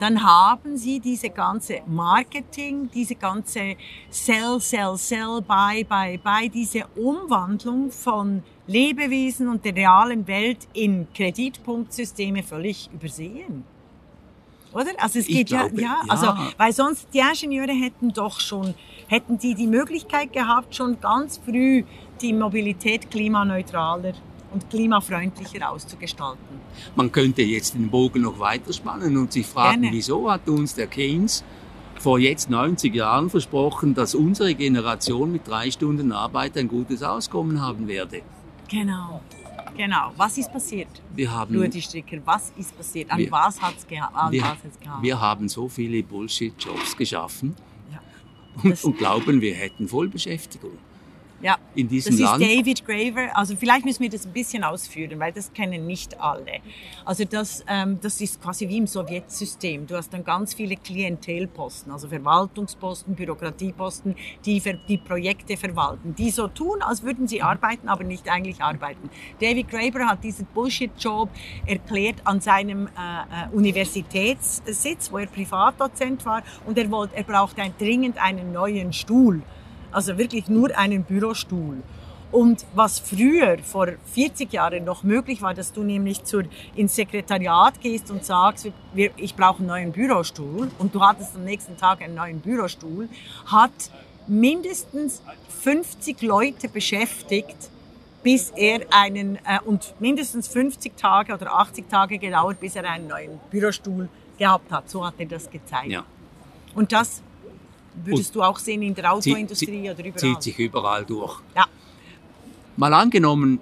[0.00, 3.76] dann haben sie diese ganze Marketing, diese ganze
[4.10, 11.08] Sell, Sell, Sell, Buy, Buy, Buy, diese Umwandlung von Lebewesen und der realen Welt in
[11.14, 13.64] Kreditpunktsysteme völlig übersehen.
[14.72, 14.90] Oder?
[14.98, 16.26] Also es geht ja, ja, ja, also,
[16.58, 18.74] weil sonst die Ingenieure hätten doch schon,
[19.06, 21.84] hätten die die Möglichkeit gehabt, schon ganz früh
[22.20, 24.12] die Mobilität klimaneutraler
[24.52, 26.60] und klimafreundlicher auszugestalten.
[26.94, 29.96] Man könnte jetzt den Bogen noch weiterspannen und sich fragen, Gerne.
[29.96, 31.42] wieso hat uns der Keynes
[31.98, 37.60] vor jetzt 90 Jahren versprochen, dass unsere Generation mit drei Stunden Arbeit ein gutes Auskommen
[37.60, 38.22] haben werde.
[38.68, 39.20] Genau.
[39.76, 40.12] Genau.
[40.16, 40.88] Was ist passiert?
[41.14, 43.10] Wir haben, Rudi Stricker, was ist passiert?
[43.10, 45.02] An wir, was hat es geha wir, gehabt?
[45.02, 47.54] Wir haben so viele Bullshit-Jobs geschaffen
[47.92, 48.00] ja.
[48.62, 50.78] und, und glauben, wir hätten Vollbeschäftigung.
[51.40, 52.42] Ja, in diesem das ist Land.
[52.42, 53.36] David Graver.
[53.36, 56.60] Also vielleicht müssen wir das ein bisschen ausführen, weil das kennen nicht alle.
[57.04, 59.86] Also das, ähm, das ist quasi wie im Sowjetsystem.
[59.86, 66.30] Du hast dann ganz viele Klientelposten, also Verwaltungsposten, Bürokratieposten, die für die Projekte verwalten, die
[66.30, 69.08] so tun, als würden sie arbeiten, aber nicht eigentlich arbeiten.
[69.40, 71.30] David Graver hat diesen Bullshit-Job
[71.66, 77.62] erklärt an seinem äh, äh, Universitätssitz, wo er Privatdozent war, und er wollte, er brauchte
[77.62, 79.42] ein, dringend einen neuen Stuhl.
[79.90, 81.82] Also wirklich nur einen Bürostuhl.
[82.30, 86.44] Und was früher, vor 40 Jahren noch möglich war, dass du nämlich zur,
[86.76, 91.44] ins Sekretariat gehst und sagst, wir, ich brauche einen neuen Bürostuhl und du hattest am
[91.44, 93.08] nächsten Tag einen neuen Bürostuhl,
[93.46, 93.90] hat
[94.26, 95.22] mindestens
[95.62, 97.70] 50 Leute beschäftigt,
[98.22, 103.08] bis er einen, äh, und mindestens 50 Tage oder 80 Tage gedauert, bis er einen
[103.08, 104.90] neuen Bürostuhl gehabt hat.
[104.90, 105.86] So hat er das gezeigt.
[105.86, 106.04] Ja.
[106.74, 107.22] Und das
[108.04, 110.18] würdest und du auch sehen in der Autoindustrie oder überall?
[110.18, 111.40] Zieht sich überall durch.
[111.54, 111.66] Ja.
[112.76, 113.60] Mal angenommen,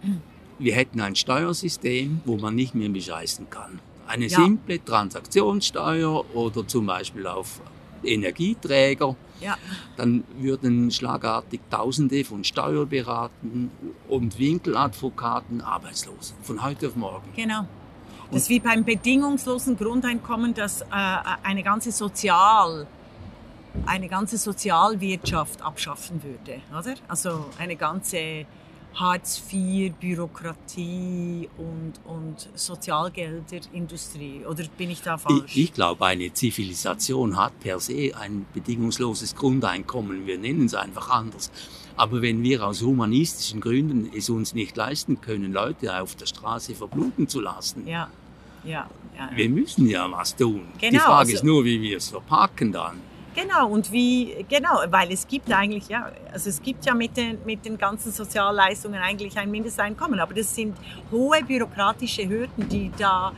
[0.59, 3.80] wir hätten ein Steuersystem, wo man nicht mehr bescheißen kann.
[4.07, 4.39] Eine ja.
[4.39, 7.61] simple Transaktionssteuer oder zum Beispiel auf
[8.05, 9.16] Energieträger.
[9.41, 9.57] Ja.
[9.97, 13.70] Dann würden schlagartig Tausende von Steuerberatern
[14.09, 16.34] und Winkeladvokaten arbeitslos.
[16.43, 17.28] Von heute auf morgen.
[17.34, 17.66] Genau.
[18.30, 20.87] Das ist wie beim bedingungslosen Grundeinkommen, das äh,
[21.43, 22.87] eine ganze Sozial,
[23.85, 26.95] eine ganze Sozialwirtschaft abschaffen würde, oder?
[27.09, 28.47] Also eine ganze
[28.95, 34.47] Hartz IV, Bürokratie und, und Sozialgelderindustrie.
[34.49, 35.55] Oder bin ich da falsch?
[35.55, 40.27] Ich, ich glaube, eine Zivilisation hat per se ein bedingungsloses Grundeinkommen.
[40.27, 41.51] Wir nennen es einfach anders.
[41.97, 46.74] Aber wenn wir aus humanistischen Gründen es uns nicht leisten können, Leute auf der Straße
[46.74, 48.09] verbluten zu lassen, ja.
[48.64, 50.66] Ja, ja, wir müssen ja was tun.
[50.81, 53.01] Genau, Die Frage also, ist nur, wie wir es verpacken dann.
[53.37, 57.37] Genau, und wie, genau, weil es gibt eigentlich, ja, also es gibt ja mit den,
[57.45, 60.74] mit den ganzen Sozialleistungen eigentlich ein Mindesteinkommen, aber das sind
[61.12, 63.32] hohe bürokratische Hürden, die da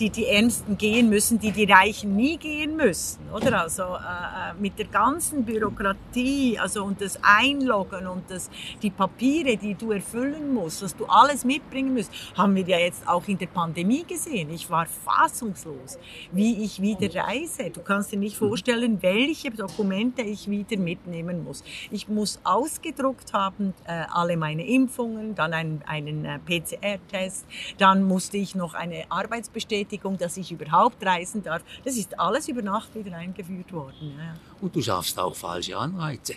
[0.00, 3.60] die die Ärmsten gehen müssen, die die Reichen nie gehen müssen, oder?
[3.60, 8.50] Also äh, äh, mit der ganzen Bürokratie, also und das Einloggen und das,
[8.82, 13.06] die Papiere, die du erfüllen musst, was du alles mitbringen musst, haben wir ja jetzt
[13.06, 14.50] auch in der Pandemie gesehen.
[14.50, 15.98] Ich war fassungslos,
[16.32, 17.70] wie ich wieder reise.
[17.70, 18.46] Du kannst dir nicht mhm.
[18.48, 21.62] vorstellen, welche Dokumente ich wieder mitnehmen muss.
[21.90, 27.44] Ich muss ausgedruckt haben, äh, alle meine Impfungen, dann einen, einen äh, PCR-Test,
[27.76, 31.62] dann musste ich noch eine Arbeitsbestätigung Bestätigung, dass ich überhaupt reisen darf.
[31.84, 34.14] Das ist alles über Nacht wieder eingeführt worden.
[34.16, 34.34] Ja.
[34.60, 36.34] Und du schaffst auch falsche Anreize.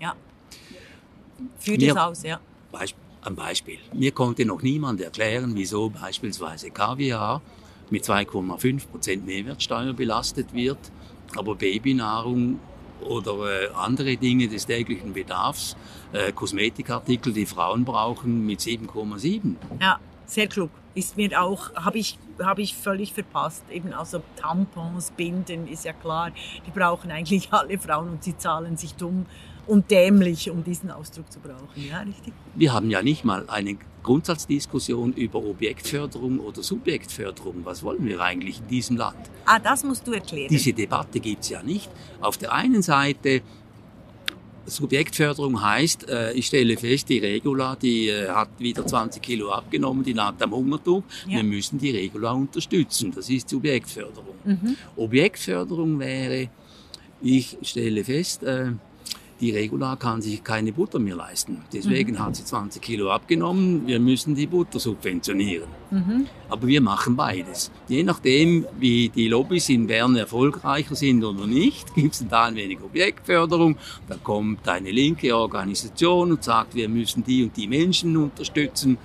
[0.00, 0.14] Ja.
[1.58, 2.40] Für das aus, ja.
[2.72, 3.78] Beisp ein Beispiel.
[3.92, 7.42] Mir konnte noch niemand erklären, wieso beispielsweise Kaviar
[7.90, 10.78] mit 2,5% Mehrwertsteuer belastet wird,
[11.36, 12.60] aber Babynahrung
[13.00, 15.76] oder äh, andere Dinge des täglichen Bedarfs,
[16.12, 19.56] äh, Kosmetikartikel, die Frauen brauchen, mit 7,7.
[19.80, 23.64] Ja, sehr klug ist mir auch, habe ich, hab ich völlig verpasst.
[23.70, 26.30] Eben also Tampons, Binden, ist ja klar,
[26.66, 29.26] die brauchen eigentlich alle Frauen und sie zahlen sich dumm
[29.66, 31.68] und dämlich, um diesen Ausdruck zu brauchen.
[31.74, 32.32] Ja, richtig.
[32.54, 37.64] Wir haben ja nicht mal eine Grundsatzdiskussion über Objektförderung oder Subjektförderung.
[37.64, 39.18] Was wollen wir eigentlich in diesem Land?
[39.44, 40.48] Ah, das musst du erklären.
[40.48, 41.90] Diese Debatte gibt's ja nicht.
[42.20, 43.42] Auf der einen Seite
[44.66, 50.04] Subjektförderung heißt, äh, ich stelle fest, die Regula, die äh, hat wieder 20 Kilo abgenommen,
[50.04, 51.02] die lag am Hungertuch.
[51.26, 51.36] Ja.
[51.36, 53.12] Wir müssen die Regula unterstützen.
[53.14, 54.34] Das ist Subjektförderung.
[54.44, 54.76] Mhm.
[54.96, 56.48] Objektförderung wäre,
[57.22, 58.72] ich stelle fest, äh,
[59.40, 61.62] die Regula kann sich keine Butter mehr leisten.
[61.72, 62.18] Deswegen mhm.
[62.20, 63.86] hat sie 20 Kilo abgenommen.
[63.86, 65.68] Wir müssen die Butter subventionieren.
[65.90, 66.26] Mhm.
[66.48, 67.70] Aber wir machen beides.
[67.88, 72.56] Je nachdem, wie die Lobbys in Bern erfolgreicher sind oder nicht, gibt es da ein
[72.56, 73.76] wenig Objektförderung.
[74.08, 78.98] Da kommt eine linke Organisation und sagt, wir müssen die und die Menschen unterstützen.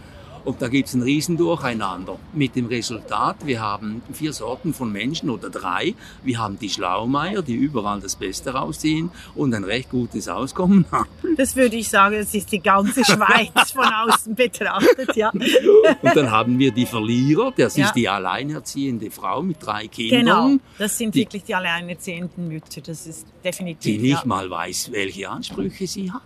[0.43, 2.17] Und da gibt es ein Riesendurcheinander.
[2.33, 5.93] Mit dem Resultat, wir haben vier Sorten von Menschen oder drei.
[6.23, 11.09] Wir haben die Schlaumeier, die überall das Beste rausziehen und ein recht gutes Auskommen haben.
[11.37, 15.31] Das würde ich sagen, das ist die ganze Schweiz von außen betrachtet, ja.
[15.31, 17.85] Und dann haben wir die Verlierer, das ja.
[17.85, 20.19] ist die alleinerziehende Frau mit drei Kindern.
[20.25, 23.83] Genau, das sind die, wirklich die alleinerziehenden Mütter, das ist definitiv.
[23.83, 24.25] Die nicht ja.
[24.25, 26.21] mal weiß, welche Ansprüche sie hat.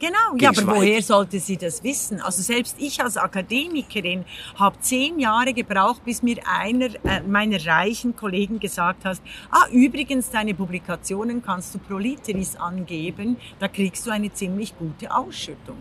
[0.00, 2.22] Genau, ja, aber woher sollte sie das wissen?
[2.22, 4.24] Also selbst ich als Akademikerin
[4.56, 9.20] habe zehn Jahre gebraucht, bis mir einer äh, meiner reichen Kollegen gesagt hat,
[9.50, 15.14] ah, übrigens, deine Publikationen kannst du pro Literis angeben, da kriegst du eine ziemlich gute
[15.14, 15.76] Ausschüttung.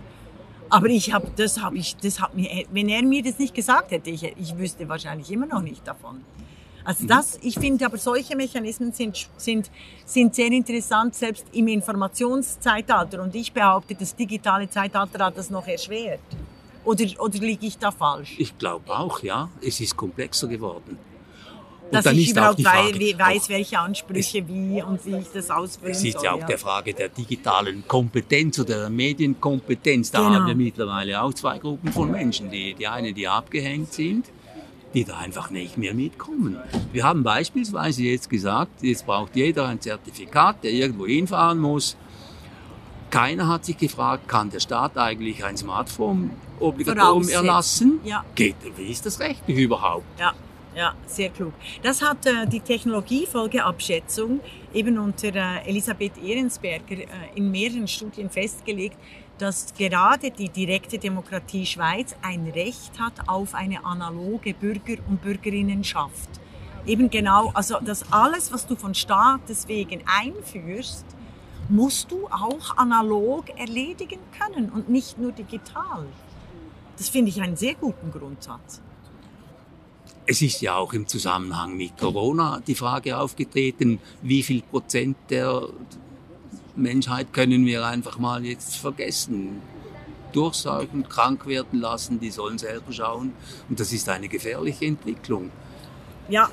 [0.70, 3.91] Aber ich habe, das habe ich, das hat mir, wenn er mir das nicht gesagt
[3.91, 6.26] hätte, ich, ich wüsste wahrscheinlich immer noch nicht davon.
[6.89, 9.69] Also das, ich finde aber solche Mechanismen sind, sind,
[10.05, 13.21] sind sehr interessant, selbst im Informationszeitalter.
[13.21, 16.19] Und ich behaupte, das digitale Zeitalter hat das noch erschwert.
[16.83, 18.33] Oder, oder liege ich da falsch?
[18.39, 19.49] Ich glaube auch, ja.
[19.61, 20.97] Es ist komplexer geworden.
[21.91, 25.91] Und Dass ich überhaupt Frage, weiß, welche Ansprüche wie und wie ich das ausfüllen.
[25.91, 26.47] Es ist ja auch ja.
[26.47, 30.09] der Frage der digitalen Kompetenz oder der Medienkompetenz.
[30.09, 30.39] Da genau.
[30.39, 32.49] haben wir mittlerweile auch zwei Gruppen von Menschen.
[32.49, 34.25] Die, die eine, die abgehängt sind
[34.93, 36.57] die da einfach nicht mehr mitkommen.
[36.91, 41.95] Wir haben beispielsweise jetzt gesagt, jetzt braucht jeder ein Zertifikat, der irgendwo hinfahren muss.
[43.11, 47.99] keiner hat sich gefragt, kann der Staat eigentlich ein Smartphone-Obligatorium erlassen?
[48.03, 48.23] Ja.
[48.35, 50.05] Geht, wie ist das rechtlich überhaupt?
[50.19, 50.33] Ja.
[50.75, 51.51] Ja, sehr klug.
[51.81, 54.39] Das hat äh, die Technologiefolgeabschätzung
[54.73, 58.95] eben unter äh, Elisabeth Ehrensberger äh, in mehreren Studien festgelegt,
[59.39, 66.29] dass gerade die direkte Demokratie Schweiz ein Recht hat auf eine analoge Bürger- und Bürgerinnenschaft.
[66.85, 71.05] Eben genau, also dass alles, was du von Staates wegen einführst,
[71.69, 76.05] musst du auch analog erledigen können und nicht nur digital.
[76.97, 78.81] Das finde ich einen sehr guten Grundsatz.
[80.25, 85.69] Es ist ja auch im Zusammenhang mit Corona die Frage aufgetreten, wie viel Prozent der
[86.82, 89.61] Menschheit können wir einfach mal jetzt vergessen.
[90.32, 93.34] Durchsaugen, krank werden lassen, die sollen selber schauen.
[93.67, 95.51] Und das ist eine gefährliche Entwicklung.
[96.30, 96.49] Ja,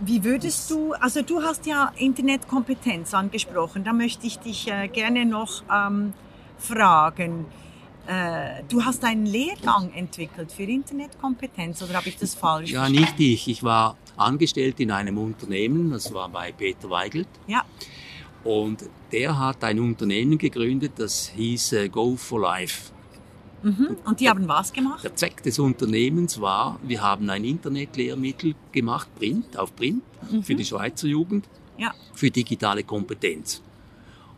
[0.00, 5.24] wie würdest du, also du hast ja Internetkompetenz angesprochen, da möchte ich dich äh, gerne
[5.24, 6.12] noch ähm,
[6.58, 7.46] fragen.
[8.06, 13.18] Äh, du hast einen Lehrgang entwickelt für Internetkompetenz oder habe ich das falsch Ja, nicht
[13.18, 13.48] ich.
[13.48, 17.28] Ich war angestellt in einem Unternehmen, das war bei Peter Weigelt.
[17.46, 17.64] Ja.
[18.44, 22.92] Und der hat ein Unternehmen gegründet, das hieß äh, Go for Life.
[23.62, 23.96] Mhm.
[24.04, 25.02] Und die haben was gemacht?
[25.02, 30.42] Der Zweck des Unternehmens war, wir haben ein Internetlehrmittel gemacht, Print, auf Print, mhm.
[30.42, 31.94] für die Schweizer Jugend, ja.
[32.12, 33.62] für digitale Kompetenz.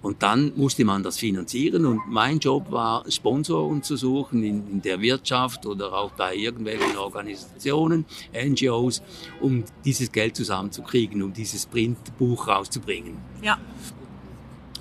[0.03, 4.83] Und dann musste man das finanzieren und mein Job war, Sponsoren zu suchen in, in,
[4.83, 9.03] der Wirtschaft oder auch bei irgendwelchen Organisationen, NGOs,
[9.41, 13.17] um dieses Geld zusammenzukriegen, um dieses Printbuch rauszubringen.
[13.43, 13.59] Ja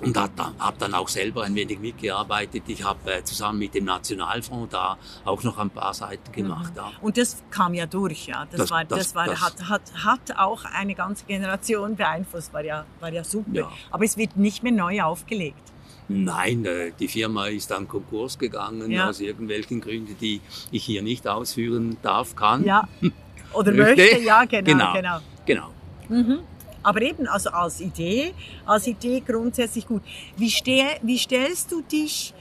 [0.02, 2.64] und habe hab dann auch selber ein wenig mitgearbeitet.
[2.66, 6.72] Ich habe äh, zusammen mit dem Nationalfonds da auch noch ein paar Seiten gemacht.
[6.72, 6.76] Mhm.
[6.76, 6.92] Ja.
[7.00, 8.46] Und das kam ja durch, ja.
[8.50, 12.52] Das, das war, das, das war, das, hat, hat, hat auch eine ganze Generation beeinflusst,
[12.52, 13.50] war ja, war ja super.
[13.52, 13.72] Ja.
[13.90, 15.72] Aber es wird nicht mehr neu aufgelegt.
[16.08, 19.08] Nein, äh, die Firma ist dann Konkurs gegangen ja.
[19.08, 20.40] aus irgendwelchen Gründen, die
[20.70, 22.64] ich hier nicht ausführen darf, kann.
[22.64, 22.88] Ja.
[23.52, 24.92] Oder möchte, ja, genau, genau.
[24.92, 25.20] genau.
[25.44, 25.70] genau.
[26.08, 26.38] Mhm.
[26.86, 28.32] Aber eben, also als Idee,
[28.64, 30.02] als Idee grundsätzlich gut.
[30.36, 32.32] Wie, steh, wie stellst du dich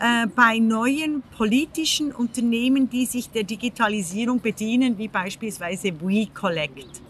[0.00, 7.00] äh, bei neuen politischen Unternehmen, die sich der Digitalisierung bedienen, wie beispielsweise WeCollect?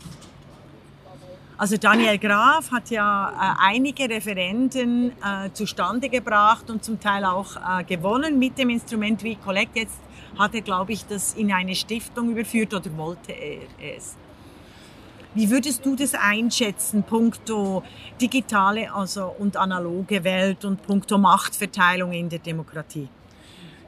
[1.57, 7.57] Also Daniel Graf hat ja äh, einige Referenten äh, zustande gebracht und zum Teil auch
[7.57, 9.77] äh, gewonnen mit dem Instrument WeCollect.
[9.77, 10.01] Jetzt
[10.39, 13.63] hat er, glaube ich, das in eine Stiftung überführt oder wollte er
[13.97, 14.19] es.
[15.35, 17.83] Wie würdest du das einschätzen, punkto
[18.21, 23.09] digitale also und analoge Welt und punkto Machtverteilung in der Demokratie?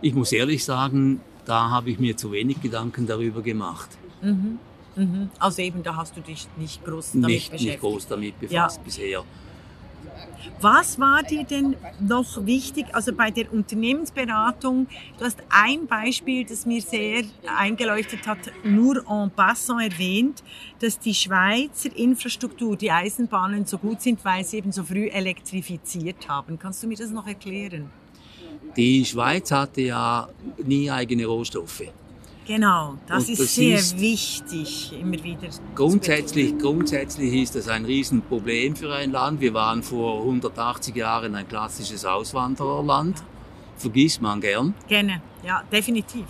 [0.01, 3.90] Ich muss ehrlich sagen, da habe ich mir zu wenig Gedanken darüber gemacht.
[4.22, 4.59] Mhm.
[4.97, 5.30] Mhm.
[5.38, 7.72] Also eben, da hast du dich nicht groß damit nicht, beschäftigt.
[7.72, 8.82] Nicht groß damit befasst ja.
[8.84, 9.24] bisher.
[10.60, 14.86] Was war dir denn noch wichtig, also bei der Unternehmensberatung?
[15.18, 17.24] Du hast ein Beispiel, das mir sehr
[17.56, 20.42] eingeleuchtet hat, nur en passant erwähnt,
[20.80, 26.28] dass die Schweizer Infrastruktur, die Eisenbahnen so gut sind, weil sie eben so früh elektrifiziert
[26.28, 26.58] haben.
[26.58, 27.90] Kannst du mir das noch erklären?
[28.76, 30.28] Die Schweiz hatte ja
[30.64, 31.84] nie eigene Rohstoffe.
[32.47, 35.49] Genau, das, ist das sehr ist wichtig, immer wieder.
[35.74, 39.40] Grundsätzlich, grundsätzlich ist das ein Riesenproblem für ein Land.
[39.40, 43.22] Wir waren vor 180 Jahren ein klassisches Auswandererland.
[43.76, 44.74] Vergisst man gern.
[44.88, 46.26] Gerne, ja, definitiv.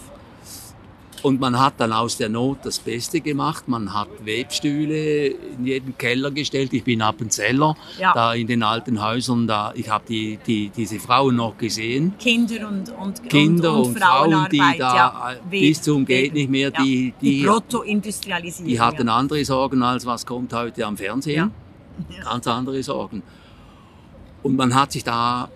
[1.25, 3.67] Und man hat dann aus der Not das Beste gemacht.
[3.67, 6.75] Man hat Webstühle in jeden Keller gestellt.
[6.75, 8.13] Ich bin Appenzeller, ja.
[8.13, 9.47] da in den alten Häusern.
[9.47, 12.13] Da, ich habe die, die, diese Frauen noch gesehen.
[12.19, 16.51] Kinder und, und, Kinder und, und, und Frauen, die da ja, bis zum geht nicht
[16.51, 16.71] mehr.
[16.71, 18.69] Die, die, die Proto-Industrialisierung.
[18.71, 21.53] Die hatten andere Sorgen als was kommt heute am Fernsehen.
[22.23, 23.23] Ganz andere Sorgen.
[24.43, 25.49] Und man hat sich da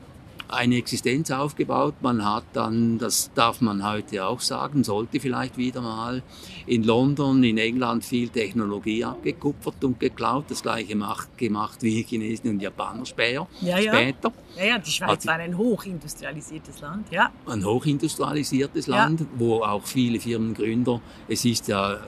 [0.48, 1.94] eine Existenz aufgebaut.
[2.00, 6.22] Man hat dann, das darf man heute auch sagen, sollte vielleicht wieder mal
[6.66, 10.46] in London, in England viel Technologie abgekupfert und geklaut.
[10.48, 13.46] Das gleiche macht, gemacht wie Chinesen und Japaner später.
[13.60, 13.92] Ja, ja.
[13.92, 14.32] später.
[14.56, 17.30] Ja, ja, die Schweiz war ein hochindustrialisiertes Land, ja.
[17.46, 19.26] Ein hochindustrialisiertes Land, ja.
[19.36, 21.98] wo auch viele Firmengründer, es ist ja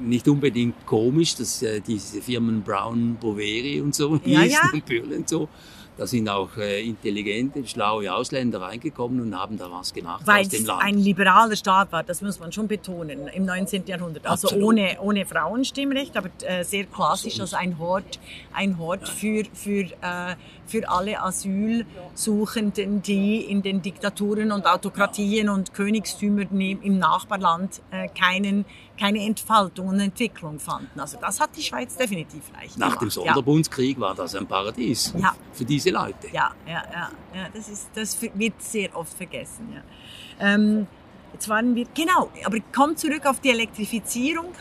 [0.00, 4.70] nicht unbedingt komisch, dass äh, diese Firmen Brown Boveri und so ja, hießen ja.
[4.72, 5.48] und Böhl und so,
[5.96, 10.48] da sind auch äh, intelligente, schlaue Ausländer reingekommen und haben da was gemacht Weil aus
[10.48, 10.82] dem Land.
[10.82, 13.86] Ein liberaler Staat war, das muss man schon betonen, im 19.
[13.86, 14.26] Jahrhundert.
[14.26, 18.18] Also ohne, ohne Frauenstimmrecht, aber äh, sehr klassisch als ein Hort,
[18.52, 20.34] ein Hort für, für, äh,
[20.66, 28.64] für alle Asylsuchenden, die in den Diktaturen und Autokratien und Königstümern im Nachbarland äh, keinen
[28.98, 30.98] keine Entfaltung und Entwicklung fanden.
[30.98, 33.02] Also das hat die Schweiz definitiv leicht Nach gemacht.
[33.02, 34.00] dem Sonderbundskrieg ja.
[34.00, 35.34] war das ein Paradies ja.
[35.52, 36.28] für diese Leute.
[36.32, 39.68] Ja, ja, ja, ja das, ist, das wird sehr oft vergessen.
[39.74, 40.54] Ja.
[40.54, 40.86] Ähm,
[41.32, 44.52] jetzt waren wir, genau, aber kommt zurück auf die Elektrifizierung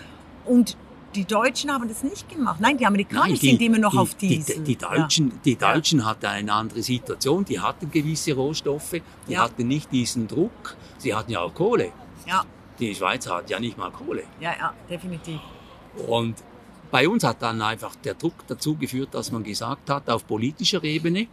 [0.45, 0.77] und
[1.15, 2.59] die Deutschen haben das nicht gemacht.
[2.59, 4.55] Nein, die Amerikaner Nein, die, sind immer noch die, auf Diesel.
[4.57, 5.35] Die, die Deutschen, ja.
[5.45, 7.45] die Deutschen hatten eine andere Situation.
[7.45, 8.95] Die hatten gewisse Rohstoffe,
[9.27, 9.43] die ja.
[9.43, 10.75] hatten nicht diesen Druck.
[10.97, 11.91] Sie hatten ja auch Kohle.
[12.25, 12.43] Ja.
[12.89, 14.23] Die Schweiz hat ja nicht mal Kohle.
[14.39, 15.39] Ja, ja, definitiv.
[16.07, 16.35] Und
[16.91, 20.83] bei uns hat dann einfach der Druck dazu geführt, dass man gesagt hat, auf politischer
[20.83, 21.27] Ebene,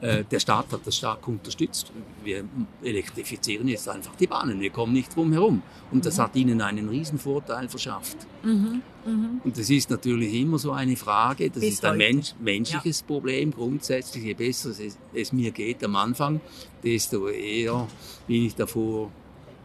[0.00, 1.90] äh, der Staat hat das stark unterstützt.
[2.22, 2.44] Wir
[2.82, 4.60] elektrifizieren jetzt einfach die Bahnen.
[4.60, 5.62] Wir kommen nicht drum herum.
[5.90, 6.22] Und das mhm.
[6.22, 8.18] hat ihnen einen riesen Vorteil verschafft.
[8.42, 8.82] Mhm.
[9.06, 9.40] Mhm.
[9.42, 11.50] Und das ist natürlich immer so eine Frage.
[11.50, 13.06] Das Bis ist ein Mensch, menschliches ja.
[13.06, 14.22] Problem grundsätzlich.
[14.24, 16.40] Je besser es, es, mir geht am Anfang,
[16.82, 17.88] desto eher
[18.26, 19.10] bin ich davor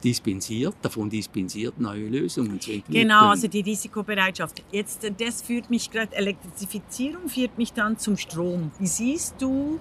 [0.03, 3.07] dispensiert, davon dispensiert, neue Lösungen zu entwickeln.
[3.07, 4.63] Genau, also die Risikobereitschaft.
[4.71, 8.71] Jetzt, das führt mich gerade, Elektrifizierung führt mich dann zum Strom.
[8.79, 9.79] Wie siehst du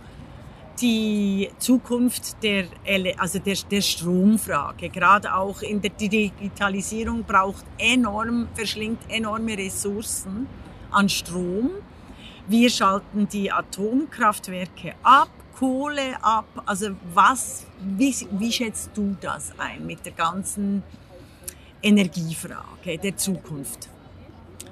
[0.81, 2.65] die Zukunft der,
[3.19, 4.89] also der, der Stromfrage.
[4.89, 10.47] Gerade auch in der Digitalisierung braucht enorm, verschlingt enorme Ressourcen
[10.91, 11.71] an Strom.
[12.49, 15.31] Wir schalten die Atomkraftwerke ab,
[15.61, 16.63] Kohle ab.
[16.65, 17.67] Also was,
[17.99, 20.83] wie, wie schätzt du das ein mit der ganzen
[21.83, 23.91] Energiefrage der Zukunft?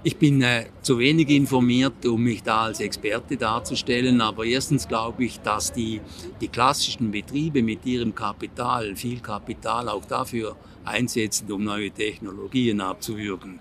[0.03, 5.27] Ich bin äh, zu wenig informiert, um mich da als Experte darzustellen, aber erstens glaube
[5.27, 6.01] ich, dass die,
[6.41, 13.61] die klassischen Betriebe mit ihrem Kapital, viel Kapital auch dafür einsetzen, um neue Technologien abzuwürgen.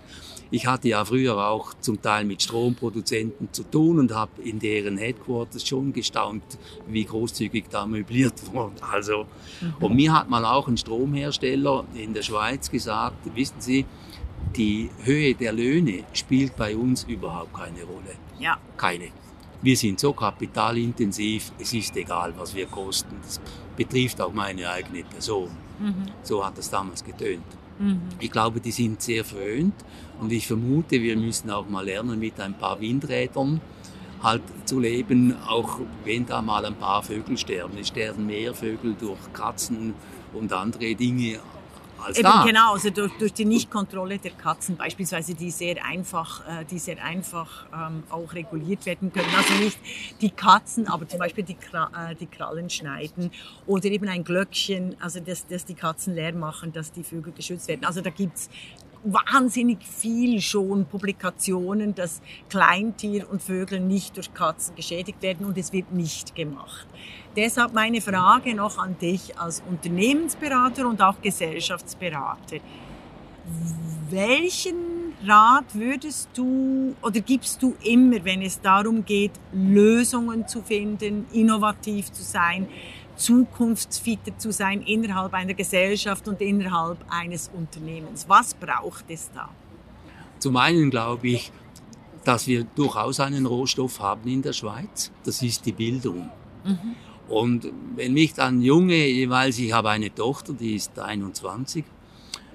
[0.50, 4.96] Ich hatte ja früher auch zum Teil mit Stromproduzenten zu tun und habe in deren
[4.96, 6.42] Headquarters schon gestaunt,
[6.86, 8.82] wie großzügig da möbliert wurde.
[8.82, 9.26] Also,
[9.60, 9.74] mhm.
[9.80, 13.84] und mir hat mal auch ein Stromhersteller in der Schweiz gesagt, wissen Sie,
[14.56, 18.16] die Höhe der Löhne spielt bei uns überhaupt keine Rolle.
[18.38, 18.58] Ja.
[18.76, 19.08] Keine.
[19.60, 23.16] Wir sind so kapitalintensiv, es ist egal, was wir kosten.
[23.22, 23.40] Das
[23.76, 25.50] betrifft auch meine eigene Person.
[25.80, 26.06] Mhm.
[26.22, 27.44] So hat es damals getönt.
[27.78, 28.00] Mhm.
[28.20, 29.74] Ich glaube, die sind sehr verwöhnt
[30.20, 33.60] und ich vermute, wir müssen auch mal lernen, mit ein paar Windrädern
[34.22, 37.78] halt zu leben, auch wenn da mal ein paar Vögel sterben.
[37.78, 39.94] Es sterben mehr Vögel durch Katzen
[40.32, 41.38] und andere Dinge
[42.00, 42.44] als Eben, da.
[42.44, 47.02] Genau, also durch, durch die Nichtkontrolle der Katzen beispielsweise, die sehr einfach, äh, die sehr
[47.02, 49.28] einfach ähm, auch reguliert werden können.
[49.36, 49.78] Also nicht
[50.20, 53.30] die Katzen, aber zum Beispiel die, äh, die Krallen schneiden
[53.66, 57.68] oder eben ein Glöckchen, also dass, dass die Katzen leer machen, dass die Vögel geschützt
[57.68, 57.84] werden.
[57.84, 58.48] Also da gibt's
[59.04, 65.72] wahnsinnig viel schon Publikationen, dass Kleintier und Vögel nicht durch Katzen geschädigt werden und es
[65.72, 66.86] wird nicht gemacht.
[67.36, 72.58] Deshalb meine Frage noch an dich als Unternehmensberater und auch Gesellschaftsberater.
[74.10, 81.26] Welchen Rat würdest du oder gibst du immer, wenn es darum geht, Lösungen zu finden,
[81.32, 82.68] innovativ zu sein,
[83.18, 88.26] zukunftsfitter zu sein innerhalb einer Gesellschaft und innerhalb eines Unternehmens?
[88.28, 89.50] Was braucht es da?
[90.38, 91.52] Zum einen glaube ich,
[92.24, 95.10] dass wir durchaus einen Rohstoff haben in der Schweiz.
[95.24, 96.30] Das ist die Bildung.
[96.64, 96.94] Mhm.
[97.28, 101.84] Und wenn mich dann Junge, jeweils ich habe eine Tochter, die ist 21,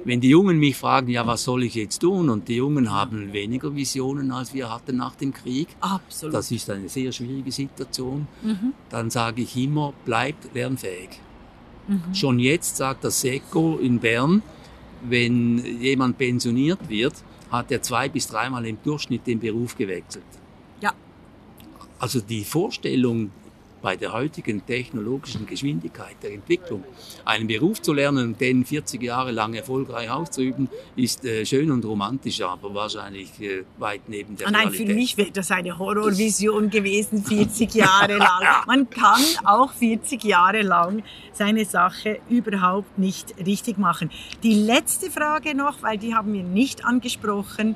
[0.06, 2.30] wenn die Jungen mich fragen, ja, was soll ich jetzt tun?
[2.30, 5.68] Und die Jungen haben weniger Visionen, als wir hatten nach dem Krieg.
[5.80, 6.34] Absolut.
[6.34, 8.28] Das ist eine sehr schwierige Situation.
[8.42, 8.74] Mhm.
[8.90, 11.10] Dann sage ich immer, bleibt lernfähig.
[11.88, 12.14] Mhm.
[12.14, 14.42] Schon jetzt sagt das SECO in Bern,
[15.04, 17.14] wenn jemand pensioniert wird,
[17.52, 20.24] hat er zwei bis dreimal im Durchschnitt den Beruf gewechselt.
[20.82, 20.94] Ja.
[22.00, 23.32] Also die Vorstellung,
[23.84, 26.86] bei der heutigen technologischen Geschwindigkeit der Entwicklung
[27.26, 31.84] einen Beruf zu lernen und den 40 Jahre lang erfolgreich auszuüben, ist äh, schön und
[31.84, 34.88] romantisch, aber wahrscheinlich äh, weit neben der oh nein, Realität.
[34.88, 38.44] Für mich wäre das eine Horrorvision gewesen, 40 Jahre lang.
[38.68, 41.04] Man kann auch 40 Jahre lang
[41.34, 44.12] seine Sache überhaupt nicht richtig machen.
[44.44, 47.76] Die letzte Frage noch, weil die haben wir nicht angesprochen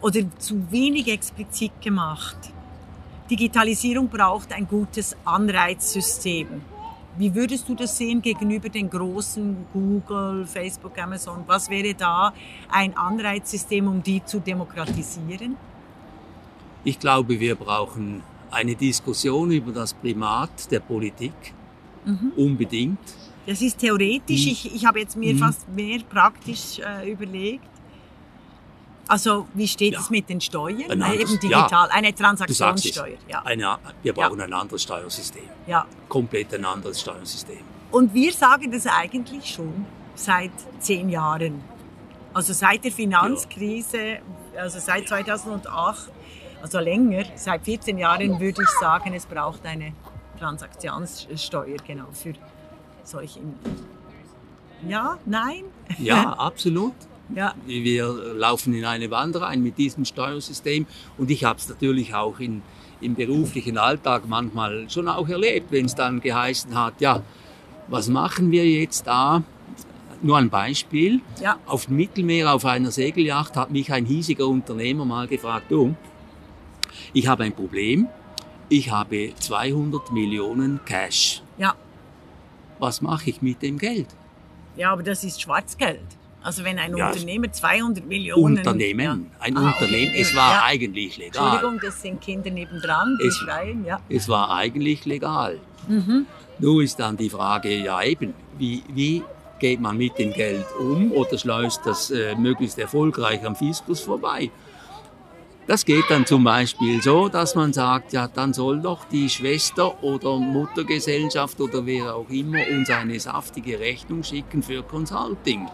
[0.00, 2.36] oder zu wenig explizit gemacht.
[3.32, 6.48] Digitalisierung braucht ein gutes Anreizsystem.
[7.16, 11.42] Wie würdest du das sehen gegenüber den großen Google, Facebook, Amazon?
[11.46, 12.34] Was wäre da
[12.70, 15.56] ein Anreizsystem, um die zu demokratisieren?
[16.84, 21.54] Ich glaube, wir brauchen eine Diskussion über das Primat der Politik.
[22.04, 22.32] Mhm.
[22.36, 22.98] Unbedingt.
[23.46, 24.46] Das ist theoretisch.
[24.46, 25.38] Ich, ich habe jetzt mir mhm.
[25.38, 27.71] fast mehr praktisch äh, überlegt.
[29.12, 30.00] Also wie steht ja.
[30.00, 30.90] es mit den Steuern?
[30.90, 33.18] Ein anderes, Eben digital, ja, eine Transaktionssteuer.
[33.28, 33.42] Ja.
[33.44, 35.42] Eine, wir brauchen ein anderes Steuersystem.
[35.66, 35.84] Ja.
[36.08, 37.58] Komplett ein anderes Steuersystem.
[37.90, 39.84] Und wir sagen das eigentlich schon
[40.14, 41.62] seit zehn Jahren.
[42.32, 44.20] Also seit der Finanzkrise,
[44.56, 46.10] also seit 2008,
[46.62, 49.92] also länger, seit 14 Jahren würde ich sagen, es braucht eine
[50.38, 52.32] Transaktionssteuer, genau, für
[53.04, 53.40] solche.
[54.88, 55.64] Ja, nein?
[55.98, 56.94] Ja, absolut.
[57.34, 57.54] Ja.
[57.66, 60.86] Wir laufen in eine Wand rein mit diesem Steuersystem
[61.18, 62.62] und ich habe es natürlich auch in,
[63.00, 67.22] im beruflichen Alltag manchmal schon auch erlebt, wenn es dann geheißen hat, ja,
[67.88, 69.42] was machen wir jetzt da?
[70.22, 71.20] Nur ein Beispiel.
[71.40, 71.58] Ja.
[71.66, 75.96] Auf dem Mittelmeer auf einer Segelyacht hat mich ein hiesiger Unternehmer mal gefragt, du,
[77.12, 78.08] ich habe ein Problem,
[78.68, 81.42] ich habe 200 Millionen Cash.
[81.58, 81.74] Ja.
[82.78, 84.06] Was mache ich mit dem Geld?
[84.76, 86.06] Ja, aber das ist Schwarzgeld.
[86.42, 88.58] Also wenn ein ja, Unternehmer 200 Millionen...
[88.58, 89.44] Unternehmen, ja.
[89.44, 90.10] ein ah, Unternehmen.
[90.10, 90.20] Okay.
[90.20, 90.64] Es war ja.
[90.64, 91.54] eigentlich legal.
[91.54, 93.84] Entschuldigung, das sind Kinder nebendran, die es, schreien.
[93.84, 94.00] Ja.
[94.08, 95.60] Es war eigentlich legal.
[95.88, 96.26] Mhm.
[96.58, 99.22] Nur ist dann die Frage, ja eben, wie, wie
[99.58, 104.50] geht man mit dem Geld um oder schleust das äh, möglichst erfolgreich am Fiskus vorbei?
[105.68, 110.02] Das geht dann zum Beispiel so, dass man sagt, ja, dann soll doch die Schwester
[110.02, 115.68] oder Muttergesellschaft oder wer auch immer uns eine saftige Rechnung schicken für Consulting.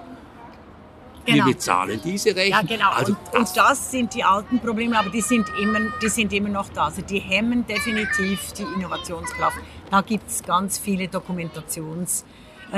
[1.28, 1.46] Genau.
[1.46, 2.66] Wir bezahlen diese Rechnung.
[2.68, 2.90] Ja, genau.
[2.90, 6.32] Also und, das, und, das sind die alten Probleme, aber die sind immer, die sind
[6.32, 6.86] immer noch da.
[6.86, 9.58] Also die hemmen definitiv die Innovationskraft.
[9.90, 12.24] Da gibt es ganz viele Dokumentations-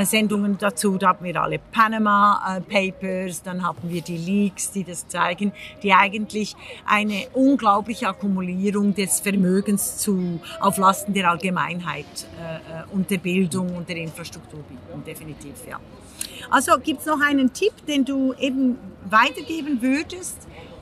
[0.04, 0.96] Sendungen dazu.
[0.98, 5.52] Da hatten wir alle Panama äh, Papers, dann hatten wir die Leaks, die das zeigen,
[5.82, 6.54] die eigentlich
[6.86, 12.06] eine unglaubliche Akkumulierung des Vermögens zu, auf Lasten der Allgemeinheit
[12.38, 12.60] äh, äh,
[12.92, 15.80] und der Bildung und der Infrastruktur bieten, definitiv, ja.
[16.50, 18.76] Also gibt es noch einen Tipp, den du eben
[19.08, 20.36] weitergeben würdest?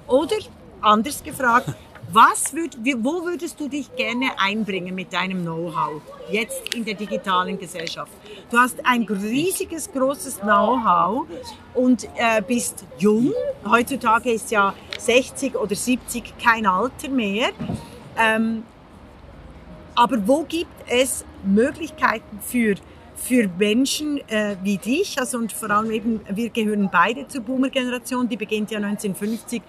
[0.07, 0.37] Oder
[0.81, 1.69] anders gefragt,
[2.12, 6.01] was würd, wo würdest du dich gerne einbringen mit deinem Know-how
[6.31, 8.11] jetzt in der digitalen Gesellschaft?
[8.51, 11.27] Du hast ein riesiges, großes Know-how
[11.75, 13.35] und äh, bist jung.
[13.69, 17.51] Heutzutage ist ja 60 oder 70 kein Alter mehr.
[18.16, 18.62] Ähm,
[19.95, 22.77] aber wo gibt es Möglichkeiten für
[23.19, 28.29] für Menschen äh, wie dich, also und vor allem eben, wir gehören beide zur Boomer-Generation,
[28.29, 29.62] die beginnt ja 1950,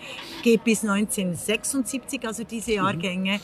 [0.44, 3.40] geht bis 1976, also diese Jahrgänge.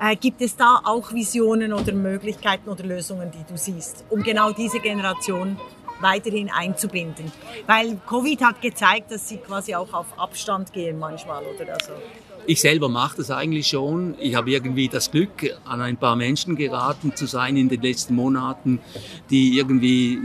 [0.00, 4.52] Äh, gibt es da auch Visionen oder Möglichkeiten oder Lösungen, die du siehst, um genau
[4.52, 5.56] diese Generation
[6.00, 7.30] weiterhin einzubinden?
[7.66, 11.92] Weil Covid hat gezeigt, dass sie quasi auch auf Abstand gehen manchmal, oder also.
[12.46, 14.14] Ich selber mache das eigentlich schon.
[14.18, 15.30] Ich habe irgendwie das Glück,
[15.64, 18.80] an ein paar Menschen geraten zu sein in den letzten Monaten,
[19.30, 20.18] die irgendwie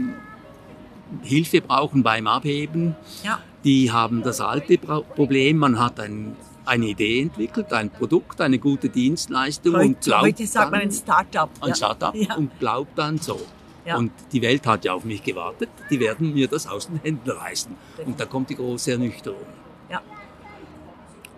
[1.22, 2.96] Hilfe brauchen beim Abheben.
[3.22, 3.38] Ja.
[3.64, 8.88] Die haben das alte Problem, man hat ein, eine Idee entwickelt, ein Produkt, eine gute
[8.88, 11.50] Dienstleistung heute, und glaubt heute sagt man ein Startup.
[11.60, 11.74] Ein ja.
[11.74, 12.34] Startup ja.
[12.36, 13.40] und glaubt dann so.
[13.84, 13.96] Ja.
[13.96, 17.30] Und die Welt hat ja auf mich gewartet, die werden mir das aus den Händen
[17.30, 17.72] reißen.
[18.04, 19.46] Und da kommt die große Ernüchterung.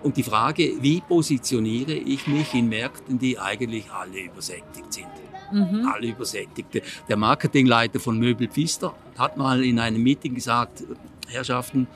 [0.02, 5.06] Und die Frage, wie positioniere ich mich in Märkten, die eigentlich alle übersättigt sind?
[5.52, 5.88] Mhm.
[5.92, 6.82] Alle übersättigt.
[7.08, 10.84] Der Marketingleiter von Möbel Pfister hat mal in einem Meeting gesagt,
[11.28, 11.88] Herrschaften,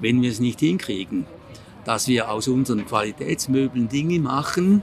[0.00, 1.26] wenn wir es nicht hinkriegen,
[1.84, 4.82] dass wir aus unseren Qualitätsmöbeln Dinge machen,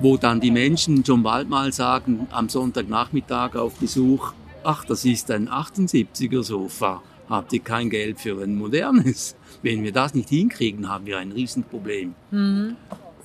[0.00, 5.30] wo dann die Menschen schon bald mal sagen, am Sonntagnachmittag auf Besuch, ach, das ist
[5.30, 9.36] ein 78er Sofa habt ihr kein Geld für ein modernes.
[9.62, 12.14] Wenn wir das nicht hinkriegen, haben wir ein Riesenproblem.
[12.30, 12.76] Mhm.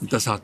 [0.01, 0.41] Und das hat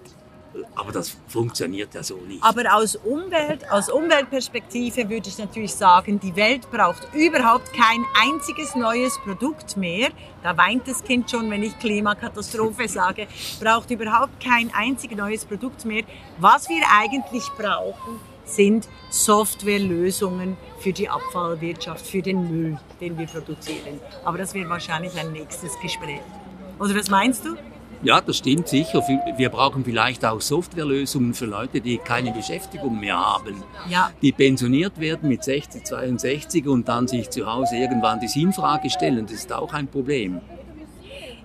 [0.76, 2.44] aber das funktioniert ja so nicht.
[2.44, 8.76] Aber aus, Umwelt, aus Umweltperspektive würde ich natürlich sagen, die Welt braucht überhaupt kein einziges
[8.76, 10.10] neues Produkt mehr.
[10.44, 13.28] Da weint das Kind schon, wenn ich Klimakatastrophe sage.
[13.62, 16.04] Braucht überhaupt kein einziges neues Produkt mehr.
[16.40, 18.20] Was wir eigentlich brauchen,
[18.50, 24.00] sind Softwarelösungen für die Abfallwirtschaft, für den Müll, den wir produzieren.
[24.24, 26.22] Aber das wird wahrscheinlich ein nächstes Gespräch.
[26.80, 27.56] Oder was meinst du?
[28.02, 29.04] Ja, das stimmt sicher.
[29.36, 33.62] Wir brauchen vielleicht auch Softwarelösungen für Leute, die keine Beschäftigung mehr haben.
[33.90, 34.12] Ja.
[34.22, 39.26] Die pensioniert werden mit 60, 62 und dann sich zu Hause irgendwann die Sinnfrage stellen.
[39.26, 40.40] Das ist auch ein Problem.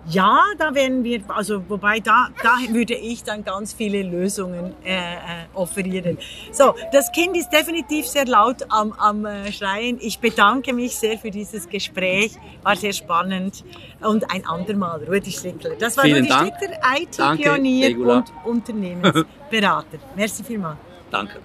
[0.07, 4.97] Ja, da werden wir, also wobei da, da würde ich dann ganz viele Lösungen äh,
[4.97, 5.19] äh,
[5.55, 6.19] offerieren.
[6.53, 9.99] So, das Kind ist definitiv sehr laut am, am äh, Schreien.
[10.01, 12.33] Ich bedanke mich sehr für dieses Gespräch,
[12.63, 13.65] war sehr spannend.
[14.01, 15.77] Und ein andermal, Rudi Schlickler.
[15.79, 16.53] Das war Vielen Rudi Dank.
[16.59, 19.99] Schlickler, IT-Pionier und Unternehmensberater.
[20.15, 20.79] Merci vielmals.
[21.11, 21.41] Danke.